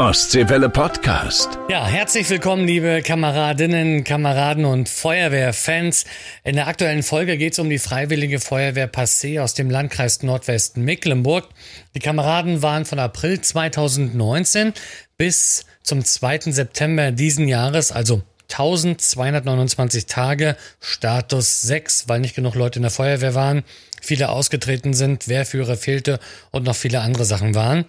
Ostseewelle 0.00 0.70
Podcast. 0.70 1.58
Ja, 1.68 1.86
herzlich 1.86 2.30
willkommen, 2.30 2.66
liebe 2.66 3.02
Kameradinnen, 3.02 4.02
Kameraden 4.02 4.64
und 4.64 4.88
Feuerwehrfans. 4.88 6.06
In 6.42 6.54
der 6.54 6.68
aktuellen 6.68 7.02
Folge 7.02 7.36
geht 7.36 7.52
es 7.52 7.58
um 7.58 7.68
die 7.68 7.78
Freiwillige 7.78 8.40
Feuerwehr 8.40 8.90
Passé 8.90 9.42
aus 9.42 9.52
dem 9.52 9.68
Landkreis 9.68 10.22
Nordwesten 10.22 10.86
Mecklenburg. 10.86 11.50
Die 11.94 11.98
Kameraden 11.98 12.62
waren 12.62 12.86
von 12.86 12.98
April 12.98 13.42
2019 13.42 14.72
bis 15.18 15.66
zum 15.82 16.02
2. 16.02 16.50
September 16.50 17.12
diesen 17.12 17.46
Jahres, 17.46 17.92
also 17.92 18.22
1229 18.50 20.06
Tage, 20.06 20.56
Status 20.80 21.60
6, 21.60 22.08
weil 22.08 22.20
nicht 22.20 22.34
genug 22.34 22.54
Leute 22.54 22.78
in 22.78 22.84
der 22.84 22.90
Feuerwehr 22.90 23.34
waren, 23.34 23.64
viele 24.00 24.30
ausgetreten 24.30 24.94
sind, 24.94 25.28
Wehrführer 25.28 25.76
fehlte 25.76 26.20
und 26.52 26.64
noch 26.64 26.74
viele 26.74 27.00
andere 27.00 27.26
Sachen 27.26 27.54
waren. 27.54 27.84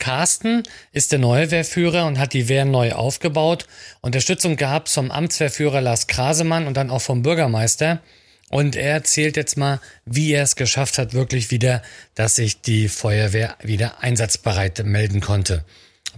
Carsten 0.00 0.64
ist 0.90 1.12
der 1.12 1.20
neue 1.20 1.52
Wehrführer 1.52 2.06
und 2.06 2.18
hat 2.18 2.32
die 2.32 2.48
Wehr 2.48 2.64
neu 2.64 2.92
aufgebaut. 2.92 3.66
Unterstützung 4.00 4.56
gab 4.56 4.88
vom 4.88 5.12
Amtswehrführer 5.12 5.80
Lars 5.80 6.08
Krasemann 6.08 6.66
und 6.66 6.76
dann 6.76 6.90
auch 6.90 7.02
vom 7.02 7.22
Bürgermeister. 7.22 8.00
Und 8.48 8.74
er 8.74 8.94
erzählt 8.94 9.36
jetzt 9.36 9.56
mal, 9.56 9.80
wie 10.04 10.32
er 10.32 10.42
es 10.42 10.56
geschafft 10.56 10.98
hat, 10.98 11.14
wirklich 11.14 11.52
wieder, 11.52 11.82
dass 12.16 12.34
sich 12.34 12.60
die 12.60 12.88
Feuerwehr 12.88 13.54
wieder 13.62 14.02
einsatzbereit 14.02 14.84
melden 14.84 15.20
konnte. 15.20 15.64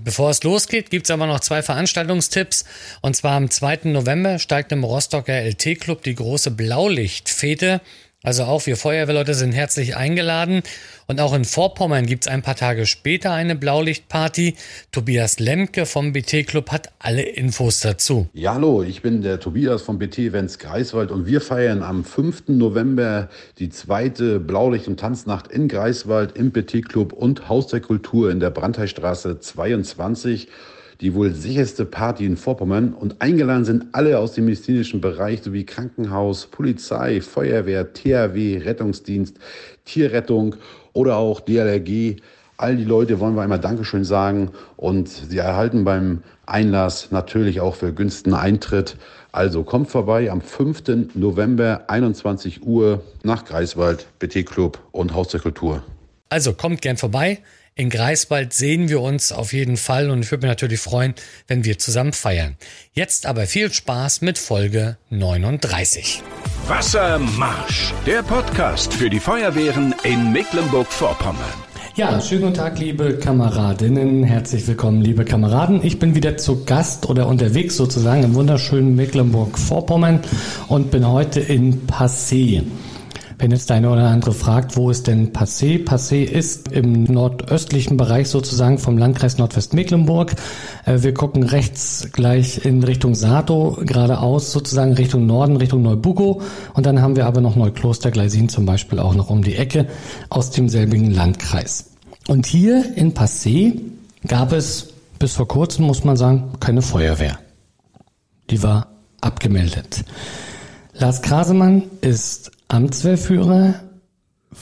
Bevor 0.03 0.31
es 0.31 0.43
losgeht, 0.43 0.89
gibt's 0.89 1.11
aber 1.11 1.27
noch 1.27 1.41
zwei 1.41 1.63
Veranstaltungstipps. 1.63 2.65
Und 3.03 3.15
zwar 3.15 3.33
am 3.33 3.51
2. 3.51 3.81
November 3.85 4.39
steigt 4.39 4.73
im 4.73 4.85
Rostocker 4.85 5.35
LT-Club 5.35 6.03
die 6.03 6.15
große 6.15 6.53
Blaulichtfete. 6.53 7.83
Also 8.25 8.45
auch 8.45 8.67
wir 8.67 8.77
Feuerwehrleute 8.77 9.35
sind 9.35 9.51
herzlich 9.51 9.97
eingeladen. 9.97 10.63
Und 11.09 11.21
auch 11.21 11.35
in 11.35 11.45
Vorpommern 11.45 12.07
gibt's 12.07 12.29
ein 12.29 12.43
paar 12.43 12.55
Tage 12.55 12.87
später 12.87 13.33
eine 13.33 13.57
Blaulichtparty. 13.57 14.55
Tobias 14.93 15.41
Lemke 15.41 15.87
vom 15.87 16.13
BT 16.13 16.47
Club 16.47 16.71
hat 16.71 16.93
alle 17.01 17.23
Infos 17.23 17.81
dazu. 17.81 18.29
Ja, 18.33 18.55
hallo, 18.55 18.85
ich 18.85 19.03
bin 19.03 19.23
der 19.23 19.41
Tobias 19.41 19.83
vom 19.83 19.99
BT 19.99 20.19
Events 20.19 20.61
Greifswald 20.61 21.11
und 21.11 21.27
wir 21.27 21.41
feiern 21.41 21.83
am 21.83 22.05
5. 22.05 22.45
November 22.47 23.29
die 23.59 23.71
zweite 23.71 24.39
Blaulicht- 24.39 24.87
und 24.87 25.01
Tanznacht 25.01 25.49
in 25.49 25.67
Greifswald 25.67 26.37
im 26.37 26.53
BT 26.53 26.89
Club 26.89 27.13
und 27.13 27.49
Haus 27.49 27.67
der 27.67 27.81
Kultur 27.81 28.31
in 28.31 28.39
der 28.39 28.51
Brandheistraße 28.51 29.41
22 29.41 30.47
die 31.03 31.15
wohl 31.15 31.35
sicherste 31.35 31.85
Party 31.85 32.25
in 32.25 32.37
Vorpommern 32.37 32.95
und 32.95 33.21
eingeladen 33.21 33.65
sind 33.65 33.87
alle 33.91 34.21
aus 34.21 34.35
dem 34.35 34.45
medizinischen 34.45 35.01
Bereich 35.01 35.43
sowie 35.43 35.67
Krankenhaus, 35.67 36.47
Polizei, 36.47 37.21
Feuerwehr, 37.21 37.93
THW, 37.93 38.59
Rettungsdienst, 38.59 39.37
Tierrettung 39.85 40.55
oder 40.93 41.17
auch 41.17 41.41
DLRG. 41.41 42.17
All 42.57 42.77
die 42.77 42.85
Leute 42.85 43.19
wollen 43.19 43.35
wir 43.35 43.43
einmal 43.43 43.59
Dankeschön 43.59 44.05
sagen 44.05 44.53
und 44.77 45.09
sie 45.09 45.39
erhalten 45.39 45.85
beim 45.85 46.23
Einlass 46.47 47.11
natürlich 47.11 47.61
auch 47.61 47.75
für 47.75 47.93
günstigen 47.93 48.37
Eintritt. 48.37 48.97
Also 49.33 49.65
kommt 49.65 49.91
vorbei 49.91 50.31
am 50.31 50.41
5. 50.41 51.15
November 51.15 51.83
21 51.89 52.65
Uhr 52.65 53.03
nach 53.25 53.45
Greifswald, 53.45 54.07
BT 54.21 54.47
Club 54.47 54.79
und 54.93 55.15
Haus 55.15 55.29
der 55.29 55.41
Kultur. 55.41 55.83
Also 56.33 56.55
kommt 56.55 56.81
gern 56.81 56.97
vorbei. 56.97 57.41
In 57.75 57.91
Greifswald 57.91 58.55
sehen 58.55 58.89
wir 58.89 59.03
uns 59.03 59.33
auf 59.33 59.53
jeden 59.53 59.77
Fall 59.77 60.09
und 60.09 60.23
ich 60.23 60.31
würde 60.31 60.47
mich 60.47 60.51
natürlich 60.51 60.81
freuen, 60.81 61.15
wenn 61.47 61.67
wir 61.67 61.79
zusammen 61.79 62.15
feiern. 62.15 62.57
Jetzt 62.95 63.27
aber 63.27 63.47
viel 63.47 63.71
Spaß 63.71 64.23
mit 64.23 64.39
Folge 64.39 64.97
39. 65.11 66.23
Wassermarsch, 66.69 67.93
der 68.07 68.23
Podcast 68.23 68.95
für 68.95 69.11
die 69.11 69.21
Feuerwehren 69.21 69.95
in 70.05 70.33
Mecklenburg-Vorpommern. 70.33 71.53
Ja, 71.97 72.19
schönen 72.23 72.41
guten 72.41 72.55
Tag, 72.55 72.79
liebe 72.79 73.19
Kameradinnen. 73.19 74.25
Herzlich 74.25 74.67
willkommen, 74.67 75.03
liebe 75.03 75.27
Kameraden. 75.27 75.85
Ich 75.85 75.99
bin 75.99 76.15
wieder 76.15 76.39
zu 76.39 76.65
Gast 76.65 77.11
oder 77.11 77.27
unterwegs 77.27 77.77
sozusagen 77.77 78.23
im 78.23 78.35
wunderschönen 78.35 78.97
Mecklenburg-Vorpommern 78.97 80.21
und 80.69 80.91
bin 80.91 81.07
heute 81.07 81.41
in 81.41 81.87
Passé. 81.87 82.63
Wenn 83.43 83.51
jetzt 83.51 83.71
der 83.71 83.79
eine 83.79 83.91
oder 83.91 84.07
andere 84.07 84.35
fragt, 84.35 84.77
wo 84.77 84.89
ist 84.89 85.09
denn 85.09 85.33
Passé? 85.33 85.85
Passé 85.85 86.23
ist 86.23 86.71
im 86.71 87.03
nordöstlichen 87.03 87.97
Bereich 87.97 88.29
sozusagen 88.29 88.79
vom 88.79 88.97
Landkreis 88.97 89.37
Nordwestmecklenburg. 89.37 90.37
Äh, 90.85 91.03
wir 91.03 91.13
gucken 91.13 91.43
rechts 91.43 92.07
gleich 92.13 92.65
in 92.65 92.85
Richtung 92.85 93.17
Sato, 93.17 93.79
geradeaus 93.85 94.53
sozusagen 94.53 94.93
Richtung 94.93 95.27
Norden, 95.27 95.57
Richtung 95.57 95.83
Neubugo. 95.83 96.41
Und 96.75 96.87
dann 96.87 97.03
haben 97.03 97.17
wir 97.17 97.27
aber 97.27 97.41
noch 97.41 97.57
Neukloster 97.57 98.13
Gleisin 98.13 98.49
zum 98.49 98.65
Beispiel 98.65 99.01
auch 99.01 99.17
noch 99.17 99.29
um 99.29 99.43
die 99.43 99.57
Ecke 99.57 99.89
aus 100.29 100.53
demselbigen 100.53 101.11
Landkreis. 101.11 101.91
Und 102.29 102.47
hier 102.47 102.97
in 102.97 103.13
Passé 103.13 103.81
gab 104.25 104.53
es 104.53 104.93
bis 105.19 105.33
vor 105.33 105.49
kurzem, 105.49 105.87
muss 105.87 106.05
man 106.05 106.17
sagen, 106.17 106.53
keine 106.61 106.81
Feuerwehr. 106.81 107.41
Die 108.51 108.63
war 108.63 108.87
abgemeldet. 109.21 110.05
Lars 110.95 111.23
Krasemann 111.23 111.83
ist 112.03 112.53
Amtswehrführer, 112.73 113.75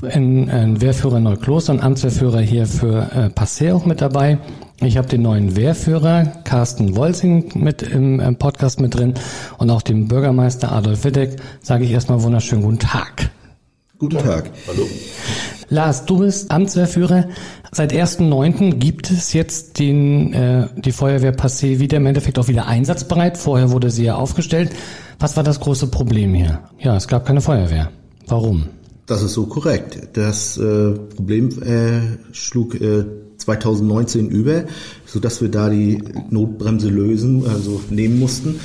ein, 0.03 0.51
ein 0.51 0.81
Wehrführer 0.81 1.21
Neukloster 1.21 1.73
und 1.75 1.81
Amtswehrführer 1.81 2.41
hier 2.41 2.67
für 2.67 3.09
äh, 3.15 3.27
Passé 3.27 3.73
auch 3.73 3.87
mit 3.87 4.01
dabei. 4.01 4.39
Ich 4.81 4.97
habe 4.97 5.07
den 5.07 5.23
neuen 5.23 5.55
Wehrführer 5.55 6.25
Carsten 6.43 6.97
Wolsing 6.97 7.53
mit 7.55 7.83
im, 7.83 8.19
im 8.19 8.35
Podcast 8.35 8.81
mit 8.81 8.97
drin 8.97 9.15
und 9.59 9.71
auch 9.71 9.83
dem 9.83 10.09
Bürgermeister 10.09 10.73
Adolf 10.73 11.05
Wittek 11.05 11.37
sage 11.63 11.85
ich 11.85 11.93
erstmal 11.93 12.21
wunderschönen 12.21 12.63
guten 12.63 12.81
Tag. 12.81 13.31
Guten 13.97 14.19
Tag. 14.19 14.51
Hallo. 14.67 14.89
Lars, 15.69 16.05
du 16.05 16.19
bist 16.19 16.51
Amtswehrführer. 16.51 17.29
Seit 17.71 17.93
1.9. 17.93 18.75
gibt 18.75 19.09
es 19.13 19.33
jetzt 19.35 19.79
den, 19.79 20.33
äh, 20.33 20.67
die 20.75 20.91
Feuerwehr 20.91 21.37
Passé 21.37 21.79
wieder 21.79 21.99
im 21.99 22.07
Endeffekt 22.07 22.41
auch 22.41 22.49
wieder 22.49 22.67
einsatzbereit. 22.67 23.39
Vorher 23.39 23.71
wurde 23.71 23.93
sie 23.93 24.07
ja 24.07 24.17
aufgestellt. 24.17 24.73
Was 25.21 25.37
war 25.37 25.45
das 25.45 25.61
große 25.61 25.87
Problem 25.87 26.35
hier? 26.35 26.59
Ja, 26.81 26.97
es 26.97 27.07
gab 27.07 27.25
keine 27.25 27.41
Feuerwehr. 27.41 27.93
Warum? 28.31 28.65
Das 29.07 29.23
ist 29.23 29.35
so 29.35 29.47
korrekt. 29.47 29.99
Das 30.13 30.57
äh, 30.57 30.93
Problem 30.93 31.49
äh, 31.63 32.01
schlug 32.33 32.81
äh, 32.81 33.05
2019 33.39 34.31
über, 34.31 34.67
so 35.05 35.19
dass 35.19 35.41
wir 35.41 35.49
da 35.49 35.69
die 35.69 36.01
Notbremse 36.31 36.91
lösen, 36.91 37.45
also 37.49 37.81
nehmen 37.91 38.21
mussten. 38.21 38.61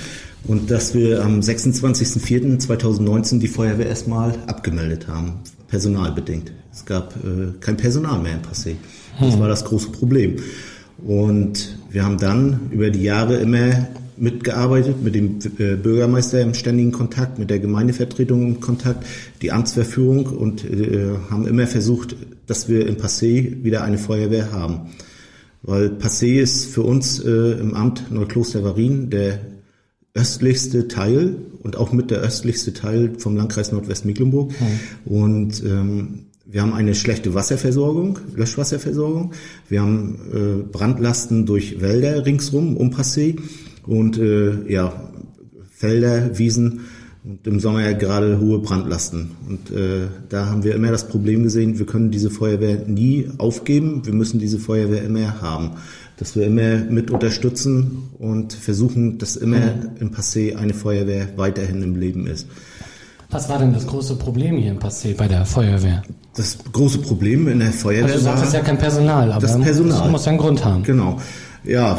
Und 0.48 0.70
dass 0.70 0.94
wir 0.94 1.26
am 1.26 1.40
26.04.2019 1.40 3.40
die 3.40 3.48
Feuerwehr 3.48 3.88
erstmal 3.88 4.36
abgemeldet 4.46 5.08
haben, 5.08 5.40
personalbedingt. 5.68 6.52
Es 6.72 6.86
gab 6.86 7.16
äh, 7.16 7.54
kein 7.60 7.78
Personal 7.78 8.20
mehr 8.20 8.34
in 8.34 8.42
Passé. 8.42 8.76
Das 9.20 9.34
hm. 9.34 9.40
war 9.40 9.48
das 9.48 9.66
große 9.66 9.90
Problem. 9.90 10.36
Und 11.04 11.76
wir 11.90 12.06
haben 12.06 12.20
dann 12.20 12.70
über 12.70 12.92
die 12.92 13.02
Jahre 13.02 13.38
immer 13.38 13.88
mitgearbeitet, 14.18 15.04
mit 15.04 15.16
dem 15.16 15.40
äh, 15.58 15.76
Bürgermeister 15.76 16.42
im 16.42 16.54
ständigen 16.54 16.92
Kontakt, 16.92 17.40
mit 17.40 17.50
der 17.50 17.60
Gemeindevertretung 17.60 18.48
im 18.48 18.60
Kontakt, 18.60 19.06
die 19.42 19.52
Amtsverführung 19.52 20.26
und 20.26 20.64
äh, 20.64 21.12
haben 21.30 21.48
immer 21.48 21.68
versucht, 21.68 22.16
dass 22.48 22.70
wir 22.70 22.88
in 22.88 22.98
Passé 22.98 23.64
wieder 23.64 23.84
eine 23.84 23.98
Feuerwehr 23.98 24.52
haben. 24.52 24.92
Weil 25.64 25.88
Passé 25.88 26.40
ist 26.40 26.66
für 26.66 26.84
uns 26.84 27.20
äh, 27.20 27.30
im 27.60 27.74
Amt 27.74 28.12
Neukloster-Varin 28.12 29.10
der 29.10 29.40
östlichste 30.14 30.88
Teil 30.88 31.36
und 31.62 31.76
auch 31.76 31.92
mit 31.92 32.12
der 32.12 32.20
östlichste 32.20 32.74
Teil 32.74 33.14
vom 33.18 33.36
Landkreis 33.36 33.72
Nordwestmecklenburg. 33.72 34.52
Mhm. 34.52 35.12
Und 35.12 35.64
ähm, 35.64 36.26
wir 36.46 36.62
haben 36.62 36.74
eine 36.74 36.94
schlechte 36.94 37.34
Wasserversorgung, 37.34 38.20
Löschwasserversorgung. 38.36 39.34
Wir 39.68 39.82
haben 39.82 40.20
äh, 40.32 40.72
Brandlasten 40.72 41.46
durch 41.48 41.82
Wälder 41.82 42.26
ringsrum 42.26 42.78
um 42.78 42.92
Passé 42.92 43.38
und 43.88 44.18
äh, 44.18 44.72
ja, 44.72 44.94
Felder, 45.72 46.38
Wiesen 46.38 46.82
und 47.24 47.46
im 47.48 47.60
Sommer 47.60 47.82
ja 47.82 47.94
gerade 47.94 48.40
hohe 48.40 48.60
Brandlasten. 48.60 49.32
Und 49.48 49.72
äh, 49.76 50.08
da 50.30 50.46
haben 50.48 50.64
wir 50.64 50.76
immer 50.76 50.92
das 50.92 51.08
Problem 51.08 51.44
gesehen, 51.44 51.80
wir 51.80 51.86
können 51.86 52.12
diese 52.12 52.30
Feuerwehr 52.30 52.78
nie 52.88 53.30
aufgeben, 53.40 54.06
wir 54.06 54.14
müssen 54.14 54.40
diese 54.40 54.60
Feuerwehr 54.60 55.04
immer 55.04 55.42
haben. 55.42 55.72
Dass 56.18 56.36
wir 56.36 56.46
immer 56.46 56.78
mit 56.90 57.12
unterstützen 57.12 58.10
und 58.20 58.54
versuchen, 58.54 59.18
dass 59.18 59.36
immer 59.36 59.74
im 60.00 60.12
Passé 60.12 60.56
eine 60.56 60.74
Feuerwehr 60.74 61.28
weiterhin 61.36 61.84
im 61.84 61.96
Leben 61.96 62.26
ist. 62.26 62.48
Was 63.32 63.50
war 63.50 63.60
denn 63.60 63.74
das 63.74 63.86
große 63.86 64.16
Problem 64.16 64.56
hier 64.56 64.72
im 64.72 64.80
Passé 64.80 65.16
bei 65.18 65.28
der 65.28 65.46
Feuerwehr? 65.46 66.04
Das 66.36 66.58
große 66.72 67.00
Problem 67.00 67.48
in 67.48 67.60
der 67.60 67.72
Feuerwehr 67.72 68.06
also 68.06 68.18
du 68.18 68.24
sagst, 68.24 68.42
war... 68.42 68.48
es 68.48 68.54
ja 68.54 68.62
kein 68.62 68.78
Personal, 68.78 69.32
aber 69.32 69.42
das 69.42 69.60
Personal. 69.60 70.00
das 70.00 70.12
muss 70.12 70.26
ja 70.26 70.30
einen 70.30 70.40
Grund 70.40 70.64
haben. 70.64 70.84
Genau. 70.84 71.20
Ja, 71.66 71.98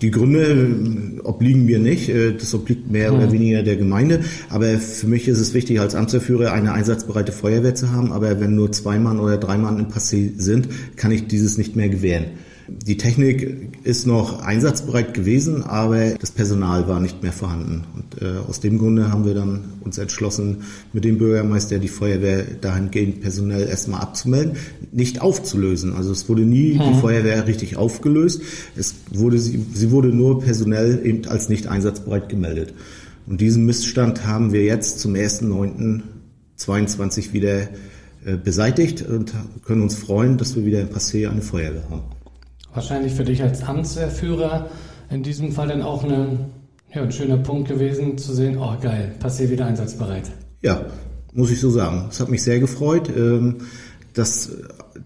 die 0.00 0.10
Gründe 0.10 1.20
obliegen 1.24 1.64
mir 1.64 1.78
nicht. 1.78 2.08
Äh, 2.08 2.32
das 2.32 2.54
obliegt 2.54 2.90
mehr 2.90 3.12
mhm. 3.12 3.18
oder 3.18 3.32
weniger 3.32 3.62
der 3.62 3.76
Gemeinde. 3.76 4.20
Aber 4.48 4.78
für 4.78 5.06
mich 5.06 5.28
ist 5.28 5.40
es 5.40 5.54
wichtig, 5.54 5.80
als 5.80 5.94
Amtsverführer 5.94 6.52
eine 6.52 6.72
einsatzbereite 6.72 7.32
Feuerwehr 7.32 7.74
zu 7.74 7.92
haben. 7.92 8.12
Aber 8.12 8.40
wenn 8.40 8.54
nur 8.54 8.72
zwei 8.72 8.98
Mann 8.98 9.20
oder 9.20 9.38
drei 9.38 9.58
Mann 9.58 9.78
im 9.78 9.86
Passé 9.86 10.32
sind, 10.36 10.68
kann 10.96 11.12
ich 11.12 11.26
dieses 11.26 11.58
nicht 11.58 11.76
mehr 11.76 11.88
gewähren. 11.88 12.26
Die 12.66 12.96
Technik 12.96 13.76
ist 13.82 14.06
noch 14.06 14.40
einsatzbereit 14.40 15.12
gewesen, 15.12 15.62
aber 15.62 16.14
das 16.14 16.30
Personal 16.30 16.88
war 16.88 16.98
nicht 16.98 17.22
mehr 17.22 17.32
vorhanden. 17.32 17.84
Und 17.94 18.22
äh, 18.22 18.38
aus 18.48 18.60
dem 18.60 18.78
Grunde 18.78 19.12
haben 19.12 19.26
wir 19.26 19.34
dann 19.34 19.64
uns 19.82 19.98
entschlossen, 19.98 20.62
mit 20.94 21.04
dem 21.04 21.18
Bürgermeister 21.18 21.78
die 21.78 21.88
Feuerwehr 21.88 22.42
dahingehend 22.58 23.20
personell 23.20 23.68
erstmal 23.68 24.00
abzumelden, 24.00 24.56
nicht 24.92 25.20
aufzulösen. 25.20 25.92
Also 25.92 26.10
es 26.12 26.26
wurde 26.30 26.40
nie 26.42 26.78
hm. 26.78 26.84
die 26.88 26.94
Feuerwehr 27.00 27.46
richtig 27.46 27.76
aufgelöst. 27.76 28.40
Es 28.76 28.94
wurde, 29.12 29.38
sie, 29.38 29.62
sie 29.74 29.90
wurde 29.90 30.08
nur 30.08 30.40
personell 30.40 31.02
eben 31.04 31.26
als 31.26 31.50
nicht 31.50 31.66
einsatzbereit 31.66 32.30
gemeldet. 32.30 32.72
Und 33.26 33.42
diesen 33.42 33.66
Missstand 33.66 34.26
haben 34.26 34.54
wir 34.54 34.64
jetzt 34.64 35.00
zum 35.00 35.12
1.9.22 35.12 37.34
wieder 37.34 37.68
äh, 38.24 38.38
beseitigt 38.42 39.02
und 39.02 39.34
können 39.66 39.82
uns 39.82 39.96
freuen, 39.96 40.38
dass 40.38 40.56
wir 40.56 40.64
wieder 40.64 40.80
in 40.80 40.88
Passé 40.88 41.28
eine 41.28 41.42
Feuerwehr 41.42 41.84
haben 41.90 42.04
wahrscheinlich 42.74 43.14
für 43.14 43.24
dich 43.24 43.42
als 43.42 43.62
Amtswehrführer 43.62 44.68
in 45.10 45.22
diesem 45.22 45.52
Fall 45.52 45.68
dann 45.68 45.82
auch 45.82 46.04
eine, 46.04 46.50
ja, 46.92 47.02
ein 47.02 47.12
schöner 47.12 47.38
Punkt 47.38 47.68
gewesen, 47.68 48.18
zu 48.18 48.34
sehen, 48.34 48.58
oh 48.58 48.74
geil, 48.80 49.14
passiert 49.20 49.50
wieder 49.50 49.66
einsatzbereit. 49.66 50.30
Ja, 50.60 50.86
muss 51.32 51.50
ich 51.50 51.60
so 51.60 51.70
sagen. 51.70 52.08
Es 52.10 52.20
hat 52.20 52.28
mich 52.28 52.42
sehr 52.42 52.60
gefreut. 52.60 53.10
Ähm, 53.14 53.58
dass 54.14 54.50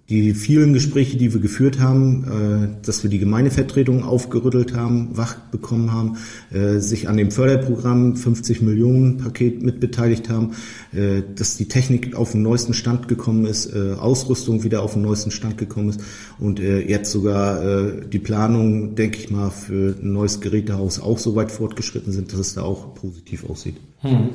die 0.08 0.32
vielen 0.32 0.72
Gespräche, 0.72 1.18
die 1.18 1.34
wir 1.34 1.40
geführt 1.40 1.80
haben, 1.80 2.24
äh, 2.24 2.86
dass 2.86 3.02
wir 3.02 3.10
die 3.10 3.18
Gemeindevertretung 3.18 4.04
aufgerüttelt 4.04 4.74
haben, 4.74 5.10
wach 5.12 5.36
bekommen 5.50 5.92
haben, 5.92 6.16
äh, 6.50 6.78
sich 6.78 7.10
an 7.10 7.18
dem 7.18 7.30
Förderprogramm 7.30 8.16
50 8.16 8.62
Millionen 8.62 9.18
Paket 9.18 9.62
mitbeteiligt 9.62 10.30
haben, 10.30 10.52
äh, 10.94 11.22
dass 11.34 11.58
die 11.58 11.68
Technik 11.68 12.16
auf 12.16 12.32
den 12.32 12.42
neuesten 12.42 12.72
Stand 12.72 13.08
gekommen 13.08 13.44
ist, 13.44 13.68
Ausrüstung 13.68 14.64
wieder 14.64 14.82
auf 14.82 14.94
den 14.94 15.02
neuesten 15.02 15.30
Stand 15.30 15.58
gekommen 15.58 15.90
ist 15.90 16.00
und 16.38 16.58
jetzt 16.58 17.10
sogar 17.10 17.92
die 18.02 18.18
Planung, 18.18 18.94
denke 18.94 19.18
ich 19.18 19.30
mal, 19.30 19.50
für 19.50 19.94
ein 20.00 20.12
neues 20.12 20.40
Gerätehaus 20.40 21.00
auch 21.00 21.18
so 21.18 21.34
weit 21.34 21.50
fortgeschritten 21.52 22.12
sind, 22.12 22.32
dass 22.32 22.40
es 22.40 22.54
da 22.54 22.62
auch 22.62 22.94
positiv 22.94 23.48
aussieht. 23.48 23.76
Hm. 24.00 24.28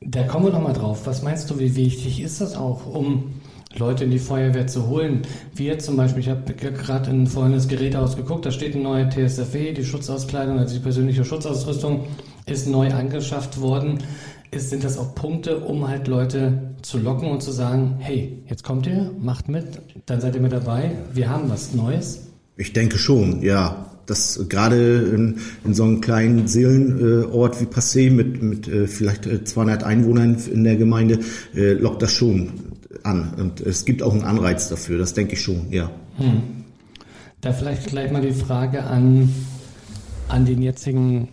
Da 0.00 0.24
kommen 0.24 0.46
wir 0.46 0.52
nochmal 0.52 0.74
drauf. 0.74 1.06
Was 1.06 1.22
meinst 1.22 1.50
du, 1.50 1.58
wie 1.58 1.74
wichtig 1.74 2.20
ist 2.20 2.40
das 2.40 2.56
auch, 2.56 2.86
um 2.86 3.24
Leute 3.78 4.04
in 4.04 4.10
die 4.10 4.18
Feuerwehr 4.18 4.66
zu 4.66 4.88
holen. 4.88 5.22
Jetzt 5.56 5.86
zum 5.86 5.96
Beispiel, 5.96 6.20
ich 6.20 6.28
habe 6.28 6.54
gerade 6.54 7.10
in 7.10 7.26
vorhin 7.26 7.52
das 7.52 7.68
Gerät 7.68 7.96
ausgeguckt, 7.96 8.46
da 8.46 8.50
steht 8.50 8.74
ein 8.74 8.82
neuer 8.82 9.08
TSFE, 9.08 9.72
die 9.72 9.84
Schutzauskleidung, 9.84 10.58
also 10.58 10.74
die 10.74 10.80
persönliche 10.80 11.24
Schutzausrüstung 11.24 12.06
ist 12.46 12.68
neu 12.68 12.92
angeschafft 12.92 13.60
worden. 13.60 13.98
Ist, 14.52 14.70
sind 14.70 14.84
das 14.84 14.96
auch 14.96 15.14
Punkte, 15.14 15.58
um 15.58 15.88
halt 15.88 16.06
Leute 16.06 16.74
zu 16.82 16.98
locken 16.98 17.28
und 17.28 17.42
zu 17.42 17.50
sagen, 17.50 17.96
hey, 17.98 18.42
jetzt 18.48 18.62
kommt 18.62 18.86
ihr, 18.86 19.10
macht 19.20 19.48
mit, 19.48 19.66
dann 20.06 20.20
seid 20.20 20.36
ihr 20.36 20.40
mit 20.40 20.52
dabei, 20.52 20.92
wir 21.12 21.28
haben 21.28 21.50
was 21.50 21.74
Neues? 21.74 22.28
Ich 22.56 22.72
denke 22.72 22.98
schon, 22.98 23.42
ja. 23.42 23.92
Das 24.06 24.46
gerade 24.48 24.98
in, 25.12 25.40
in 25.64 25.74
so 25.74 25.82
einem 25.82 26.00
kleinen 26.00 26.46
Seelenort 26.46 27.60
wie 27.60 27.64
Passé 27.64 28.08
mit, 28.08 28.40
mit 28.40 28.68
äh, 28.68 28.86
vielleicht 28.86 29.48
200 29.48 29.82
Einwohnern 29.82 30.36
in 30.48 30.62
der 30.62 30.76
Gemeinde 30.76 31.18
äh, 31.56 31.72
lockt 31.72 32.02
das 32.02 32.12
schon 32.12 32.52
an. 33.06 33.34
Und 33.34 33.60
es 33.60 33.84
gibt 33.84 34.02
auch 34.02 34.12
einen 34.12 34.24
Anreiz 34.24 34.68
dafür, 34.68 34.98
das 34.98 35.14
denke 35.14 35.34
ich 35.34 35.42
schon, 35.42 35.72
ja. 35.72 35.90
Hm. 36.16 36.64
Da 37.40 37.52
vielleicht 37.52 37.86
gleich 37.86 38.10
mal 38.10 38.22
die 38.22 38.32
Frage 38.32 38.84
an, 38.84 39.32
an 40.28 40.44
den 40.44 40.62
jetzigen, 40.62 41.28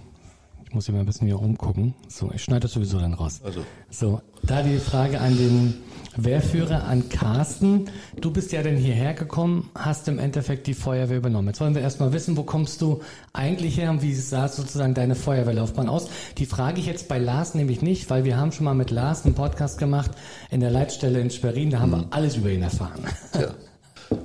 ich 0.65 0.73
muss 0.73 0.85
hier 0.85 0.93
mal 0.93 1.01
ein 1.01 1.05
bisschen 1.05 1.27
hier 1.27 1.37
rumgucken. 1.37 1.93
So, 2.07 2.31
ich 2.33 2.43
schneide 2.43 2.61
das 2.61 2.73
sowieso 2.73 2.99
dann 2.99 3.13
raus. 3.13 3.41
Also. 3.43 3.65
So, 3.89 4.21
da 4.43 4.61
die 4.61 4.77
Frage 4.77 5.19
an 5.19 5.35
den 5.37 5.73
Wehrführer, 6.15 6.83
an 6.83 7.09
Carsten. 7.09 7.89
Du 8.19 8.31
bist 8.31 8.51
ja 8.51 8.61
dann 8.61 8.75
hierher 8.75 9.13
gekommen, 9.13 9.71
hast 9.75 10.07
im 10.07 10.19
Endeffekt 10.19 10.67
die 10.67 10.73
Feuerwehr 10.73 11.17
übernommen. 11.17 11.47
Jetzt 11.47 11.61
wollen 11.61 11.75
wir 11.75 11.81
erstmal 11.81 12.13
wissen, 12.13 12.37
wo 12.37 12.43
kommst 12.43 12.81
du 12.81 13.01
eigentlich 13.33 13.77
her 13.77 13.89
und 13.89 14.01
wie 14.01 14.13
sah 14.13 14.47
sozusagen 14.47 14.93
deine 14.93 15.15
Feuerwehrlaufbahn 15.15 15.89
aus? 15.89 16.07
Die 16.37 16.45
frage 16.45 16.79
ich 16.79 16.85
jetzt 16.85 17.07
bei 17.07 17.17
Lars 17.17 17.55
nämlich 17.55 17.81
nicht, 17.81 18.09
weil 18.09 18.23
wir 18.23 18.37
haben 18.37 18.51
schon 18.51 18.65
mal 18.65 18.75
mit 18.75 18.91
Lars 18.91 19.25
einen 19.25 19.33
Podcast 19.33 19.79
gemacht 19.79 20.11
in 20.51 20.59
der 20.59 20.69
Leitstelle 20.69 21.19
in 21.19 21.31
Schwerin, 21.31 21.71
da 21.71 21.79
haben 21.79 21.91
mhm. 21.91 21.95
wir 21.95 22.07
alles 22.11 22.37
über 22.37 22.49
ihn 22.49 22.61
erfahren. 22.61 23.03
Ja. 23.33 23.53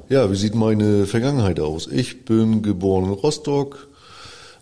ja, 0.08 0.30
wie 0.30 0.36
sieht 0.36 0.54
meine 0.54 1.06
Vergangenheit 1.06 1.60
aus? 1.60 1.86
Ich 1.86 2.24
bin 2.24 2.62
geboren 2.62 3.04
in 3.04 3.12
Rostock, 3.12 3.88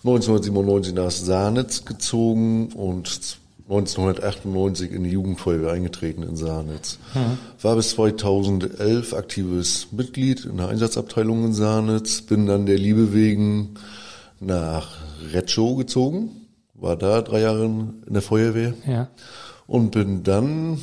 1997 0.05 0.95
nach 0.95 1.11
Saarnitz 1.11 1.85
gezogen 1.85 2.69
und 2.75 3.39
1998 3.69 4.93
in 4.93 5.03
die 5.03 5.11
Jugendfeuerwehr 5.11 5.73
eingetreten 5.73 6.23
in 6.23 6.37
Saarnitz. 6.37 6.99
Hm. 7.15 7.39
War 7.61 7.75
bis 7.75 7.91
2011 7.91 9.13
aktives 9.13 9.89
Mitglied 9.91 10.45
in 10.45 10.59
der 10.59 10.69
Einsatzabteilung 10.69 11.47
in 11.47 11.53
Saarnitz. 11.53 12.23
Bin 12.23 12.47
dann 12.47 12.67
der 12.67 12.79
Liebe 12.79 13.13
wegen 13.13 13.75
nach 14.39 14.99
Retschow 15.33 15.77
gezogen. 15.77 16.47
War 16.75 16.95
da 16.95 17.23
drei 17.23 17.41
Jahre 17.41 17.65
in 17.65 18.03
der 18.07 18.23
Feuerwehr. 18.23 18.75
Ja. 18.87 19.09
Und 19.67 19.91
bin 19.91 20.23
dann, 20.23 20.79